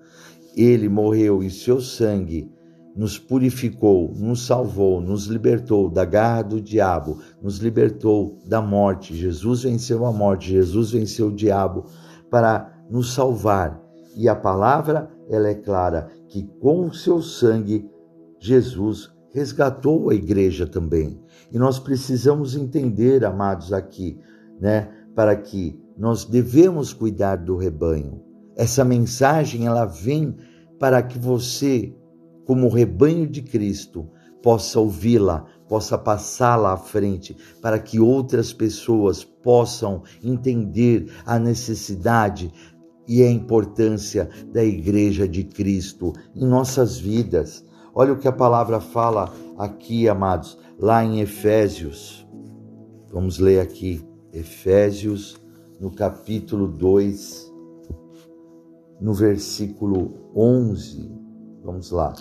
Ele 0.56 0.88
morreu 0.88 1.42
e 1.42 1.50
seu 1.50 1.80
sangue 1.80 2.48
nos 2.94 3.18
purificou, 3.18 4.12
nos 4.14 4.46
salvou, 4.46 5.00
nos 5.00 5.26
libertou 5.26 5.88
da 5.88 6.04
garra 6.04 6.42
do 6.42 6.60
diabo, 6.60 7.18
nos 7.42 7.58
libertou 7.58 8.38
da 8.46 8.60
morte. 8.60 9.14
Jesus 9.14 9.62
venceu 9.62 10.04
a 10.04 10.12
morte, 10.12 10.50
Jesus 10.50 10.90
venceu 10.90 11.28
o 11.28 11.34
diabo 11.34 11.86
para 12.30 12.72
nos 12.90 13.14
salvar. 13.14 13.80
E 14.16 14.28
a 14.28 14.34
palavra, 14.34 15.10
ela 15.28 15.48
é 15.48 15.54
clara 15.54 16.08
que 16.28 16.42
com 16.60 16.86
o 16.86 16.94
seu 16.94 17.22
sangue 17.22 17.88
Jesus 18.38 19.10
resgatou 19.32 20.10
a 20.10 20.14
igreja 20.14 20.66
também. 20.66 21.18
E 21.50 21.58
nós 21.58 21.78
precisamos 21.78 22.54
entender, 22.54 23.24
amados, 23.24 23.72
aqui, 23.72 24.18
né, 24.60 24.88
para 25.14 25.34
que 25.36 25.80
nós 25.96 26.24
devemos 26.24 26.92
cuidar 26.92 27.36
do 27.36 27.56
rebanho. 27.56 28.22
Essa 28.56 28.84
mensagem 28.84 29.66
ela 29.66 29.84
vem 29.84 30.36
para 30.78 31.02
que 31.02 31.18
você, 31.18 31.94
como 32.44 32.68
rebanho 32.68 33.26
de 33.26 33.42
Cristo, 33.42 34.08
possa 34.42 34.80
ouvi-la, 34.80 35.46
possa 35.68 35.96
passá-la 35.96 36.72
à 36.72 36.76
frente, 36.76 37.36
para 37.60 37.78
que 37.78 38.00
outras 38.00 38.52
pessoas 38.52 39.24
possam 39.24 40.02
entender 40.22 41.10
a 41.24 41.38
necessidade 41.38 42.52
e 43.06 43.22
a 43.22 43.30
importância 43.30 44.28
da 44.52 44.64
Igreja 44.64 45.26
de 45.26 45.44
Cristo 45.44 46.12
em 46.34 46.46
nossas 46.46 46.98
vidas. 46.98 47.64
Olha 47.94 48.12
o 48.12 48.18
que 48.18 48.28
a 48.28 48.32
palavra 48.32 48.80
fala 48.80 49.32
aqui, 49.58 50.08
amados, 50.08 50.58
lá 50.78 51.04
em 51.04 51.20
Efésios. 51.20 52.26
Vamos 53.12 53.38
ler 53.38 53.60
aqui, 53.60 54.02
Efésios, 54.32 55.36
no 55.78 55.90
capítulo 55.90 56.66
2, 56.66 57.52
no 59.00 59.12
versículo 59.12 60.30
11. 60.34 61.10
Vamos 61.62 61.90
lá. 61.90 62.14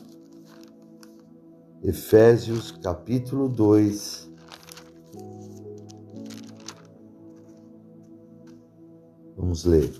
Efésios, 1.84 2.72
capítulo 2.72 3.50
2. 3.50 4.30
Vamos 9.36 9.66
ler. 9.66 9.92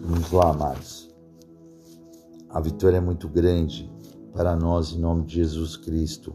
Vamos 0.00 0.32
lá, 0.32 0.50
amados. 0.50 1.14
A 2.48 2.58
vitória 2.58 2.96
é 2.96 3.00
muito 3.00 3.28
grande 3.28 3.92
para 4.32 4.56
nós 4.56 4.92
em 4.92 4.98
nome 4.98 5.26
de 5.26 5.34
Jesus 5.34 5.76
Cristo. 5.76 6.34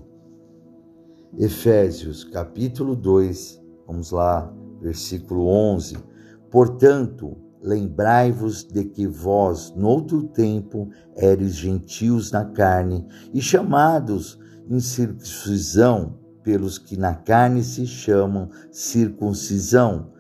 Efésios, 1.40 2.24
capítulo 2.24 2.96
2, 2.96 3.60
vamos 3.88 4.12
lá, 4.12 4.54
versículo 4.80 5.48
11. 5.48 6.11
Portanto, 6.52 7.38
lembrai-vos 7.64 8.64
de 8.64 8.84
que 8.84 9.08
vós, 9.08 9.74
noutro 9.76 10.24
tempo, 10.24 10.90
eres 11.16 11.56
gentios 11.56 12.32
na 12.32 12.46
carne 12.46 13.08
e 13.34 13.42
chamados 13.42 14.38
circuncisão 14.80 16.20
pelos 16.44 16.78
que 16.78 16.98
na 16.98 17.16
carne 17.16 17.64
se 17.64 17.88
chamam 17.88 18.50
circuncisão, 18.72 20.12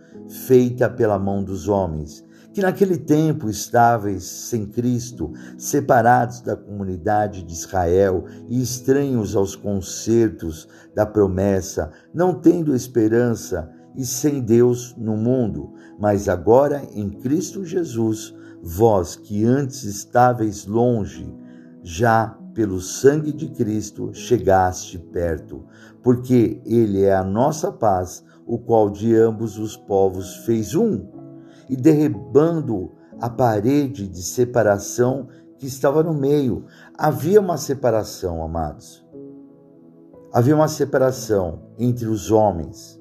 feita 0.48 0.90
pela 0.90 1.20
mão 1.20 1.44
dos 1.44 1.68
homens 1.68 2.24
que 2.54 2.62
naquele 2.62 2.98
tempo 2.98 3.50
estáveis 3.50 4.24
sem 4.24 4.66
Cristo, 4.66 5.32
separados 5.58 6.42
da 6.42 6.56
comunidade 6.56 7.44
de 7.44 7.54
Israel 7.54 8.26
e 8.50 8.62
estranhos 8.62 9.36
aos 9.36 9.56
concertos 9.56 10.68
da 10.94 11.06
promessa, 11.06 11.92
não 12.14 12.34
tendo 12.34 12.76
esperança 12.76 13.70
e 13.96 14.06
sem 14.06 14.42
Deus 14.42 14.96
no 14.98 15.16
mundo, 15.16 15.74
mas 16.00 16.30
agora 16.30 16.84
em 16.94 17.10
Cristo 17.10 17.64
Jesus, 17.64 18.34
vós 18.62 19.16
que 19.16 19.44
antes 19.44 19.84
estáveis 19.84 20.66
longe, 20.66 21.34
já 21.84 22.38
pelo 22.54 22.80
sangue 22.80 23.32
de 23.32 23.50
Cristo 23.50 24.14
chegaste 24.14 25.00
perto, 25.00 25.66
porque 26.04 26.62
Ele 26.66 27.04
é 27.04 27.16
a 27.16 27.24
nossa 27.24 27.72
paz, 27.72 28.24
o 28.46 28.58
qual 28.58 28.90
de 28.90 29.16
ambos 29.16 29.58
os 29.58 29.78
povos 29.78 30.38
fez 30.46 30.76
um 30.76 31.08
e 31.70 31.76
derribando 31.76 32.92
a 33.20 33.30
parede 33.30 34.08
de 34.08 34.22
separação 34.22 35.28
que 35.58 35.68
estava 35.68 36.04
no 36.04 36.14
meio. 36.14 36.66
Havia 36.98 37.40
uma 37.40 37.58
separação, 37.58 38.44
amados. 38.44 39.06
Havia 40.34 40.56
uma 40.56 40.68
separação 40.68 41.62
entre 41.78 42.08
os 42.08 42.32
homens. 42.32 43.01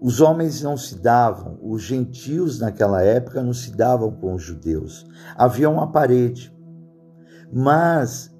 Os 0.00 0.20
homens 0.20 0.62
não 0.62 0.76
se 0.76 0.96
davam, 0.96 1.58
os 1.62 1.82
gentios 1.82 2.60
naquela 2.60 3.02
época 3.02 3.42
não 3.42 3.52
se 3.52 3.70
davam 3.74 4.10
com 4.10 4.34
os 4.34 4.42
judeus. 4.42 5.06
Havia 5.36 5.70
uma 5.70 5.90
parede. 5.90 6.54
Mas 7.52 8.34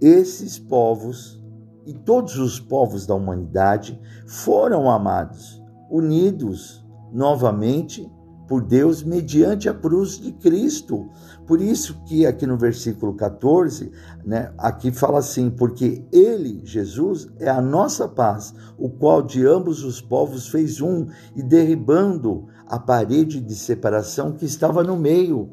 esses 0.00 0.58
povos 0.58 1.42
e 1.84 1.92
todos 1.92 2.38
os 2.38 2.60
povos 2.60 3.06
da 3.06 3.14
humanidade 3.14 4.00
foram 4.26 4.90
amados, 4.90 5.62
unidos 5.90 6.86
novamente 7.12 8.10
por 8.48 8.62
Deus 8.62 9.02
mediante 9.02 9.68
a 9.68 9.74
cruz 9.74 10.18
de 10.18 10.32
Cristo. 10.32 11.10
Por 11.46 11.60
isso 11.60 12.02
que 12.06 12.26
aqui 12.26 12.46
no 12.46 12.56
versículo 12.56 13.14
14, 13.14 13.92
né, 14.24 14.52
aqui 14.56 14.90
fala 14.90 15.18
assim, 15.18 15.50
porque 15.50 16.02
ele, 16.10 16.62
Jesus, 16.64 17.28
é 17.38 17.48
a 17.48 17.60
nossa 17.60 18.08
paz, 18.08 18.54
o 18.78 18.88
qual 18.88 19.22
de 19.22 19.46
ambos 19.46 19.84
os 19.84 20.00
povos 20.00 20.48
fez 20.48 20.80
um, 20.80 21.06
e 21.36 21.42
derribando 21.42 22.46
a 22.66 22.78
parede 22.78 23.40
de 23.40 23.54
separação 23.54 24.32
que 24.32 24.44
estava 24.44 24.82
no 24.82 24.96
meio, 24.96 25.50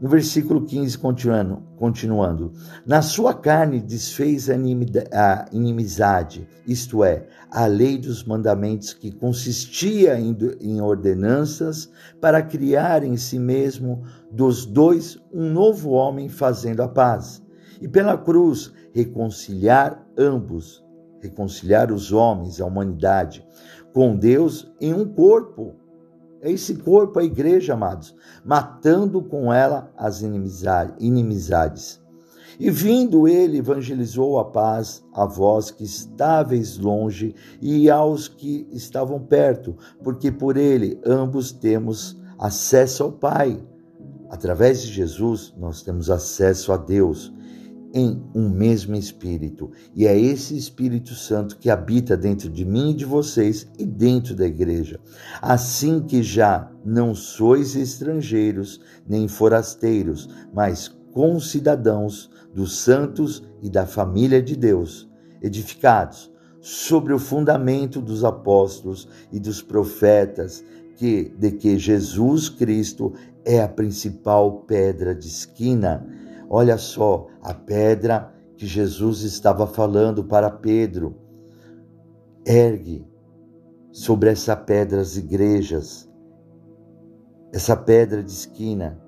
no 0.00 0.08
versículo 0.08 0.64
15, 0.64 0.96
continuando, 0.98 1.62
continuando, 1.76 2.52
na 2.86 3.02
sua 3.02 3.34
carne 3.34 3.80
desfez 3.80 4.48
a 4.48 4.54
inimizade, 5.52 6.48
isto 6.66 7.02
é, 7.02 7.26
a 7.50 7.66
lei 7.66 7.98
dos 7.98 8.24
mandamentos 8.24 8.92
que 8.92 9.10
consistia 9.10 10.18
em 10.18 10.80
ordenanças 10.80 11.90
para 12.20 12.42
criar 12.42 13.02
em 13.02 13.16
si 13.16 13.38
mesmo 13.38 14.02
dos 14.30 14.64
dois 14.64 15.18
um 15.32 15.50
novo 15.50 15.90
homem 15.90 16.28
fazendo 16.28 16.82
a 16.82 16.88
paz, 16.88 17.42
e 17.80 17.88
pela 17.88 18.16
cruz 18.16 18.72
reconciliar 18.92 20.06
ambos, 20.16 20.84
reconciliar 21.20 21.90
os 21.92 22.12
homens, 22.12 22.60
a 22.60 22.66
humanidade, 22.66 23.44
com 23.92 24.16
Deus 24.16 24.70
em 24.80 24.94
um 24.94 25.04
corpo 25.04 25.74
é 26.40 26.50
esse 26.50 26.76
corpo, 26.76 27.18
a 27.18 27.24
igreja, 27.24 27.74
amados, 27.74 28.14
matando 28.44 29.22
com 29.22 29.52
ela 29.52 29.92
as 29.96 30.22
inimizades. 30.22 32.00
E 32.60 32.70
vindo 32.70 33.28
ele, 33.28 33.58
evangelizou 33.58 34.38
a 34.38 34.44
paz 34.44 35.04
a 35.14 35.24
vós 35.24 35.70
que 35.70 35.84
estáveis 35.84 36.76
longe 36.76 37.34
e 37.60 37.88
aos 37.88 38.26
que 38.26 38.66
estavam 38.72 39.20
perto, 39.20 39.76
porque 40.02 40.32
por 40.32 40.56
ele 40.56 41.00
ambos 41.06 41.52
temos 41.52 42.20
acesso 42.38 43.04
ao 43.04 43.12
Pai. 43.12 43.64
Através 44.28 44.82
de 44.82 44.88
Jesus, 44.88 45.54
nós 45.56 45.82
temos 45.82 46.10
acesso 46.10 46.72
a 46.72 46.76
Deus 46.76 47.32
em 47.92 48.22
um 48.34 48.48
mesmo 48.48 48.94
Espírito. 48.94 49.70
E 49.94 50.06
é 50.06 50.18
esse 50.18 50.56
Espírito 50.56 51.14
Santo 51.14 51.56
que 51.56 51.70
habita 51.70 52.16
dentro 52.16 52.48
de 52.48 52.64
mim 52.64 52.90
e 52.90 52.94
de 52.94 53.04
vocês 53.04 53.66
e 53.78 53.84
dentro 53.84 54.34
da 54.34 54.46
igreja. 54.46 55.00
Assim 55.40 56.00
que 56.00 56.22
já 56.22 56.70
não 56.84 57.14
sois 57.14 57.76
estrangeiros 57.76 58.80
nem 59.06 59.26
forasteiros, 59.28 60.28
mas 60.52 60.88
concidadãos 61.12 62.30
dos 62.54 62.78
santos 62.78 63.42
e 63.62 63.70
da 63.70 63.86
família 63.86 64.42
de 64.42 64.56
Deus, 64.56 65.08
edificados 65.42 66.30
sobre 66.60 67.12
o 67.12 67.18
fundamento 67.18 68.00
dos 68.00 68.24
apóstolos 68.24 69.08
e 69.32 69.38
dos 69.38 69.62
profetas, 69.62 70.64
que 70.96 71.32
de 71.38 71.52
que 71.52 71.78
Jesus 71.78 72.48
Cristo 72.48 73.12
é 73.44 73.62
a 73.62 73.68
principal 73.68 74.64
pedra 74.66 75.14
de 75.14 75.28
esquina 75.28 76.06
Olha 76.48 76.78
só 76.78 77.26
a 77.42 77.52
pedra 77.52 78.32
que 78.56 78.66
Jesus 78.66 79.22
estava 79.22 79.66
falando 79.66 80.24
para 80.24 80.50
Pedro. 80.50 81.16
Ergue 82.46 83.06
sobre 83.92 84.30
essa 84.30 84.56
pedra 84.56 85.00
as 85.00 85.16
igrejas, 85.16 86.10
essa 87.52 87.76
pedra 87.76 88.22
de 88.22 88.30
esquina. 88.30 88.98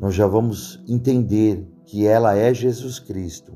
Nós 0.00 0.14
já 0.14 0.26
vamos 0.26 0.82
entender 0.88 1.68
que 1.84 2.06
ela 2.06 2.34
é 2.34 2.54
Jesus 2.54 2.98
Cristo, 2.98 3.52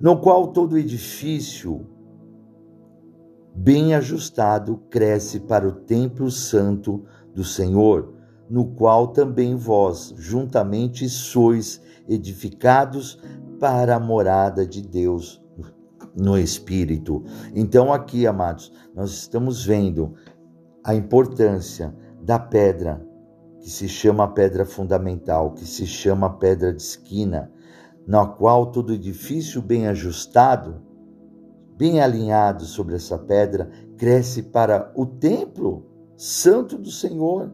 no 0.00 0.20
qual 0.20 0.48
todo 0.48 0.76
edifício 0.76 1.86
bem 3.54 3.94
ajustado 3.94 4.78
cresce 4.90 5.38
para 5.40 5.66
o 5.66 5.72
templo 5.72 6.30
santo 6.30 7.04
do 7.34 7.44
Senhor 7.44 8.19
no 8.50 8.66
qual 8.66 9.08
também 9.08 9.54
vós 9.54 10.12
juntamente 10.18 11.08
sois 11.08 11.80
edificados 12.08 13.22
para 13.60 13.94
a 13.94 14.00
morada 14.00 14.66
de 14.66 14.82
Deus 14.82 15.40
no 16.16 16.36
Espírito. 16.36 17.22
Então, 17.54 17.92
aqui, 17.92 18.26
amados, 18.26 18.72
nós 18.92 19.12
estamos 19.12 19.64
vendo 19.64 20.14
a 20.82 20.94
importância 20.94 21.94
da 22.20 22.38
pedra, 22.38 23.06
que 23.60 23.70
se 23.70 23.88
chama 23.88 24.26
pedra 24.26 24.64
fundamental, 24.64 25.52
que 25.52 25.64
se 25.64 25.86
chama 25.86 26.38
pedra 26.38 26.74
de 26.74 26.82
esquina, 26.82 27.52
na 28.06 28.26
qual 28.26 28.72
todo 28.72 28.94
edifício 28.94 29.62
bem 29.62 29.86
ajustado, 29.86 30.82
bem 31.76 32.00
alinhado 32.00 32.64
sobre 32.64 32.96
essa 32.96 33.16
pedra, 33.16 33.70
cresce 33.96 34.42
para 34.42 34.90
o 34.96 35.06
templo 35.06 35.86
santo 36.16 36.76
do 36.76 36.90
Senhor, 36.90 37.52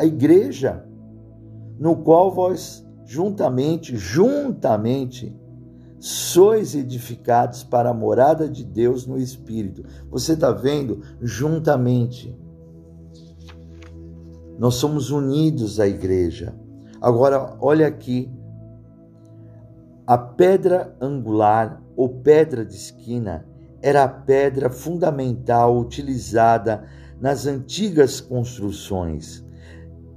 a 0.00 0.04
igreja, 0.06 0.82
no 1.78 1.94
qual 1.94 2.32
vós 2.32 2.82
juntamente, 3.04 3.98
juntamente, 3.98 5.38
sois 5.98 6.74
edificados 6.74 7.62
para 7.62 7.90
a 7.90 7.94
morada 7.94 8.48
de 8.48 8.64
Deus 8.64 9.06
no 9.06 9.18
Espírito. 9.18 9.84
Você 10.10 10.32
está 10.32 10.52
vendo? 10.52 11.02
Juntamente. 11.20 12.34
Nós 14.58 14.76
somos 14.76 15.10
unidos 15.10 15.78
à 15.78 15.86
igreja. 15.86 16.54
Agora, 16.98 17.58
olha 17.60 17.86
aqui. 17.86 18.30
A 20.06 20.16
pedra 20.16 20.96
angular 20.98 21.82
ou 21.94 22.08
pedra 22.08 22.64
de 22.64 22.74
esquina 22.74 23.44
era 23.82 24.04
a 24.04 24.08
pedra 24.08 24.70
fundamental 24.70 25.78
utilizada 25.78 26.84
nas 27.20 27.46
antigas 27.46 28.18
construções, 28.18 29.44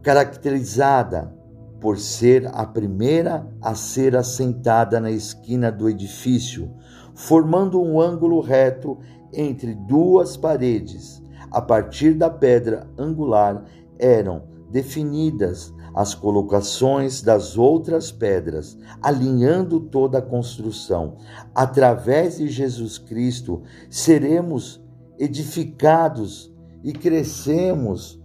caracterizada 0.03 1.33
por 1.79 1.97
ser 1.97 2.47
a 2.53 2.65
primeira 2.65 3.47
a 3.61 3.73
ser 3.73 4.15
assentada 4.15 4.99
na 4.99 5.09
esquina 5.09 5.71
do 5.71 5.89
edifício, 5.89 6.71
formando 7.15 7.81
um 7.81 7.99
ângulo 7.99 8.39
reto 8.41 8.99
entre 9.33 9.73
duas 9.73 10.37
paredes. 10.37 11.23
A 11.49 11.61
partir 11.61 12.13
da 12.13 12.29
pedra 12.29 12.87
angular 12.97 13.63
eram 13.97 14.43
definidas 14.71 15.73
as 15.93 16.15
colocações 16.15 17.21
das 17.21 17.57
outras 17.57 18.11
pedras, 18.11 18.77
alinhando 19.01 19.79
toda 19.79 20.17
a 20.17 20.21
construção. 20.21 21.17
Através 21.53 22.37
de 22.37 22.47
Jesus 22.47 22.97
Cristo, 22.97 23.61
seremos 23.89 24.83
edificados 25.19 26.51
e 26.83 26.91
crescemos 26.91 28.22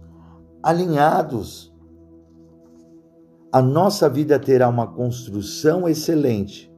alinhados 0.63 1.69
a 3.51 3.63
nossa 3.63 4.07
vida 4.07 4.37
terá 4.37 4.69
uma 4.69 4.85
construção 4.85 5.89
excelente, 5.89 6.71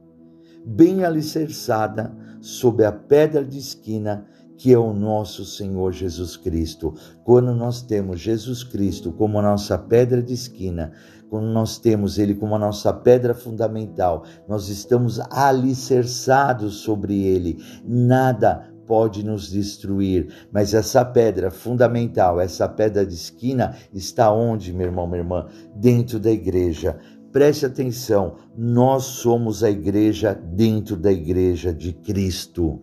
bem 0.64 1.04
alicerçada 1.04 2.16
sob 2.40 2.82
a 2.82 2.90
pedra 2.90 3.44
de 3.44 3.58
esquina 3.58 4.26
que 4.56 4.72
é 4.72 4.78
o 4.78 4.94
nosso 4.94 5.44
Senhor 5.44 5.92
Jesus 5.92 6.34
Cristo. 6.34 6.94
Quando 7.24 7.54
nós 7.54 7.82
temos 7.82 8.20
Jesus 8.20 8.64
Cristo 8.64 9.12
como 9.12 9.38
a 9.38 9.42
nossa 9.42 9.76
pedra 9.76 10.22
de 10.22 10.32
esquina, 10.32 10.92
quando 11.28 11.46
nós 11.48 11.78
temos 11.78 12.18
Ele 12.18 12.34
como 12.34 12.54
a 12.54 12.58
nossa 12.58 12.90
pedra 12.90 13.34
fundamental, 13.34 14.24
nós 14.48 14.68
estamos 14.68 15.20
alicerçados 15.30 16.76
sobre 16.76 17.22
Ele. 17.22 17.62
Nada 17.84 18.71
pode 18.92 19.24
nos 19.24 19.50
destruir, 19.50 20.28
mas 20.52 20.74
essa 20.74 21.02
pedra 21.02 21.50
fundamental, 21.50 22.38
essa 22.38 22.68
pedra 22.68 23.06
de 23.06 23.14
esquina, 23.14 23.74
está 23.90 24.30
onde, 24.30 24.70
meu 24.70 24.88
irmão, 24.88 25.06
minha 25.06 25.20
irmã? 25.22 25.46
Dentro 25.74 26.20
da 26.20 26.30
igreja. 26.30 26.98
Preste 27.32 27.64
atenção, 27.64 28.36
nós 28.54 29.04
somos 29.04 29.64
a 29.64 29.70
igreja 29.70 30.34
dentro 30.34 30.94
da 30.94 31.10
igreja 31.10 31.72
de 31.72 31.94
Cristo. 31.94 32.82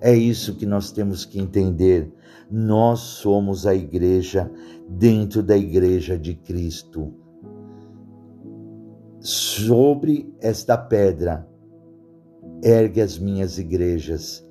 É 0.00 0.14
isso 0.14 0.54
que 0.54 0.64
nós 0.64 0.92
temos 0.92 1.24
que 1.24 1.40
entender. 1.40 2.12
Nós 2.48 3.00
somos 3.00 3.66
a 3.66 3.74
igreja 3.74 4.48
dentro 4.88 5.42
da 5.42 5.56
igreja 5.56 6.16
de 6.16 6.36
Cristo. 6.36 7.12
Sobre 9.18 10.32
esta 10.40 10.78
pedra, 10.78 11.44
ergue 12.62 13.00
as 13.00 13.18
minhas 13.18 13.58
igrejas 13.58 14.48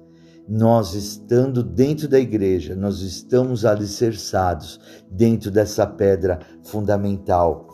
nós 0.50 0.96
estando 0.96 1.62
dentro 1.62 2.08
da 2.08 2.20
igreja, 2.20 2.76
nós 2.76 3.02
estamos 3.02 3.66
alicerçados 3.66 4.80
dentro 5.08 5.52
dessa 5.52 5.86
pedra 5.86 6.40
fundamental, 6.64 7.68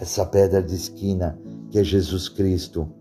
essa 0.00 0.26
pedra 0.26 0.60
de 0.60 0.74
esquina 0.74 1.38
que 1.70 1.78
é 1.78 1.84
Jesus 1.84 2.28
Cristo. 2.28 2.92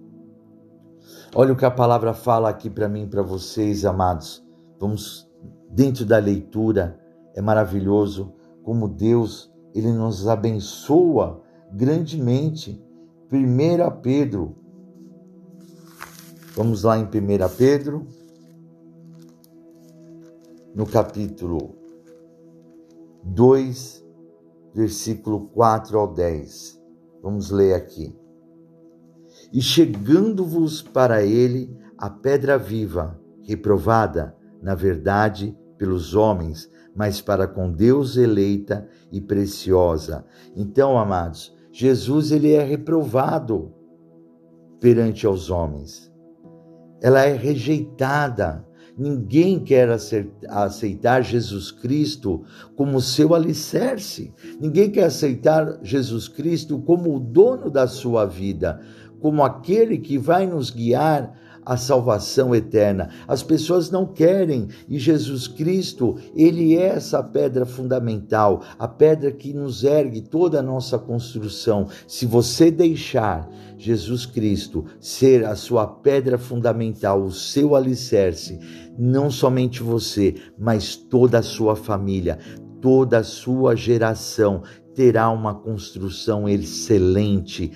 Olha 1.33 1.51
o 1.51 1.55
que 1.55 1.65
a 1.65 1.71
palavra 1.71 2.13
fala 2.13 2.49
aqui 2.49 2.69
para 2.69 2.87
mim, 2.87 3.07
para 3.07 3.23
vocês, 3.23 3.85
amados. 3.85 4.45
Vamos 4.79 5.27
dentro 5.67 6.05
da 6.05 6.19
leitura, 6.19 6.99
é 7.33 7.41
maravilhoso 7.41 8.31
como 8.61 8.87
Deus 8.87 9.51
ele 9.73 9.91
nos 9.91 10.27
abençoa 10.27 11.41
grandemente. 11.73 12.79
1 13.31 14.01
Pedro. 14.03 14.55
Vamos 16.55 16.83
lá 16.83 16.99
em 16.99 17.05
1 17.05 17.07
Pedro 17.57 18.20
no 20.73 20.85
capítulo 20.85 21.75
2, 23.23 24.05
versículo 24.73 25.47
4 25.47 25.99
ao 25.99 26.13
10. 26.13 26.81
Vamos 27.21 27.51
ler 27.51 27.73
aqui. 27.73 28.15
E 29.51 29.61
chegando-vos 29.61 30.81
para 30.81 31.23
ele 31.23 31.75
a 31.97 32.09
pedra 32.09 32.57
viva, 32.57 33.19
reprovada, 33.41 34.35
na 34.61 34.75
verdade, 34.75 35.57
pelos 35.77 36.15
homens, 36.15 36.69
mas 36.95 37.21
para 37.21 37.47
com 37.47 37.71
Deus 37.71 38.15
eleita 38.17 38.87
e 39.11 39.19
preciosa. 39.19 40.25
Então, 40.55 40.97
amados, 40.97 41.55
Jesus 41.71 42.31
ele 42.31 42.53
é 42.53 42.63
reprovado 42.63 43.73
perante 44.79 45.25
aos 45.25 45.49
homens. 45.49 46.11
Ela 47.01 47.23
é 47.23 47.33
rejeitada 47.33 48.65
Ninguém 49.01 49.59
quer 49.59 49.89
aceitar 50.47 51.23
Jesus 51.23 51.71
Cristo 51.71 52.43
como 52.75 53.01
seu 53.01 53.33
alicerce. 53.33 54.31
Ninguém 54.59 54.91
quer 54.91 55.05
aceitar 55.05 55.79
Jesus 55.81 56.27
Cristo 56.27 56.77
como 56.77 57.15
o 57.15 57.19
dono 57.19 57.71
da 57.71 57.87
sua 57.87 58.27
vida, 58.27 58.79
como 59.19 59.43
aquele 59.43 59.97
que 59.97 60.19
vai 60.19 60.45
nos 60.45 60.69
guiar 60.69 61.35
à 61.65 61.77
salvação 61.77 62.53
eterna. 62.55 63.09
As 63.27 63.43
pessoas 63.43 63.89
não 63.89 64.05
querem 64.05 64.67
e 64.87 64.97
Jesus 64.97 65.47
Cristo, 65.47 66.17
ele 66.35 66.75
é 66.75 66.87
essa 66.87 67.21
pedra 67.23 67.65
fundamental, 67.65 68.61
a 68.77 68.87
pedra 68.87 69.31
que 69.31 69.53
nos 69.53 69.83
ergue 69.83 70.21
toda 70.21 70.59
a 70.59 70.63
nossa 70.63 70.97
construção. 70.97 71.87
Se 72.07 72.25
você 72.25 72.71
deixar 72.71 73.49
Jesus 73.77 74.25
Cristo 74.25 74.85
ser 74.99 75.45
a 75.45 75.55
sua 75.55 75.87
pedra 75.87 76.37
fundamental, 76.37 77.23
o 77.23 77.31
seu 77.31 77.75
alicerce, 77.75 78.59
não 78.97 79.31
somente 79.31 79.81
você, 79.81 80.35
mas 80.57 80.95
toda 80.95 81.39
a 81.39 81.43
sua 81.43 81.75
família, 81.75 82.37
toda 82.81 83.19
a 83.19 83.23
sua 83.23 83.75
geração 83.75 84.63
terá 84.93 85.29
uma 85.29 85.55
construção 85.55 86.47
excelente. 86.47 87.71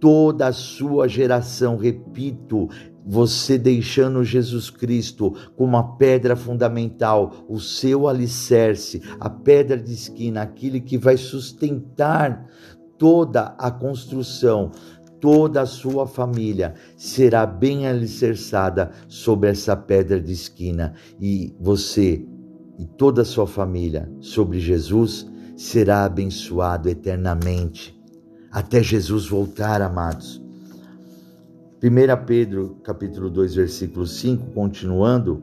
Toda 0.00 0.48
a 0.48 0.52
sua 0.52 1.08
geração, 1.08 1.76
repito, 1.76 2.68
você 3.04 3.58
deixando 3.58 4.24
Jesus 4.24 4.70
Cristo 4.70 5.34
como 5.56 5.76
a 5.76 5.82
pedra 5.82 6.34
fundamental, 6.34 7.44
o 7.48 7.60
seu 7.60 8.08
alicerce, 8.08 9.02
a 9.20 9.28
pedra 9.28 9.76
de 9.76 9.92
esquina, 9.92 10.42
aquele 10.42 10.80
que 10.80 10.96
vai 10.96 11.16
sustentar 11.16 12.46
toda 12.98 13.54
a 13.58 13.70
construção, 13.70 14.70
toda 15.20 15.62
a 15.62 15.66
sua 15.66 16.06
família 16.06 16.74
será 16.96 17.44
bem 17.44 17.86
alicerçada 17.86 18.90
sobre 19.08 19.50
essa 19.50 19.76
pedra 19.76 20.20
de 20.20 20.32
esquina 20.32 20.94
e 21.20 21.54
você 21.60 22.24
e 22.78 22.84
toda 22.84 23.22
a 23.22 23.24
sua 23.24 23.46
família 23.46 24.10
sobre 24.20 24.58
Jesus 24.58 25.26
será 25.56 26.04
abençoado 26.04 26.88
eternamente 26.88 27.94
até 28.54 28.80
Jesus 28.80 29.26
voltar, 29.26 29.82
amados. 29.82 30.43
1 31.84 32.24
Pedro, 32.24 32.78
capítulo 32.82 33.28
2, 33.28 33.56
versículo 33.56 34.06
5, 34.06 34.52
continuando, 34.52 35.42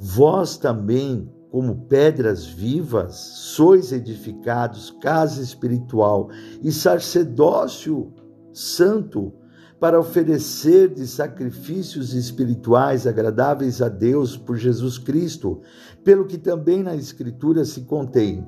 vós 0.00 0.56
também, 0.56 1.30
como 1.48 1.82
pedras 1.82 2.44
vivas, 2.44 3.14
sois 3.14 3.92
edificados 3.92 4.90
casa 5.00 5.40
espiritual 5.40 6.28
e 6.60 6.72
sacerdócio 6.72 8.12
santo 8.52 9.32
para 9.78 10.00
oferecer 10.00 10.92
de 10.92 11.06
sacrifícios 11.06 12.14
espirituais 12.14 13.06
agradáveis 13.06 13.80
a 13.80 13.88
Deus 13.88 14.36
por 14.36 14.56
Jesus 14.56 14.98
Cristo, 14.98 15.60
pelo 16.02 16.26
que 16.26 16.36
também 16.36 16.82
na 16.82 16.96
Escritura 16.96 17.64
se 17.64 17.82
contém: 17.82 18.44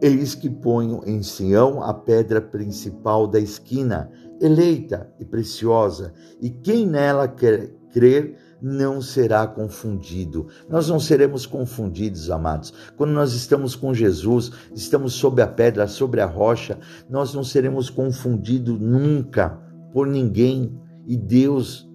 Eis 0.00 0.34
que 0.34 0.48
ponho 0.48 1.02
em 1.04 1.22
Sião 1.22 1.82
a 1.82 1.92
pedra 1.92 2.40
principal 2.40 3.26
da 3.26 3.38
esquina, 3.38 4.10
eleita 4.40 5.12
e 5.18 5.24
preciosa, 5.24 6.12
e 6.40 6.50
quem 6.50 6.86
nela 6.86 7.26
quer 7.28 7.70
crer 7.92 8.36
não 8.60 9.00
será 9.00 9.46
confundido. 9.46 10.48
Nós 10.68 10.88
não 10.88 10.98
seremos 10.98 11.46
confundidos, 11.46 12.30
amados. 12.30 12.72
Quando 12.96 13.12
nós 13.12 13.32
estamos 13.32 13.74
com 13.76 13.94
Jesus, 13.94 14.50
estamos 14.74 15.14
sob 15.14 15.40
a 15.40 15.46
pedra, 15.46 15.86
sobre 15.86 16.20
a 16.20 16.26
rocha, 16.26 16.78
nós 17.08 17.32
não 17.34 17.44
seremos 17.44 17.88
confundidos 17.88 18.78
nunca 18.80 19.60
por 19.92 20.06
ninguém. 20.06 20.76
E 21.06 21.16
Deus, 21.16 21.88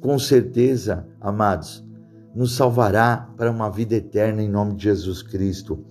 com 0.00 0.18
certeza, 0.18 1.06
amados, 1.20 1.84
nos 2.34 2.54
salvará 2.54 3.28
para 3.36 3.50
uma 3.50 3.68
vida 3.68 3.94
eterna 3.94 4.42
em 4.42 4.48
nome 4.48 4.74
de 4.74 4.84
Jesus 4.84 5.22
Cristo. 5.22 5.84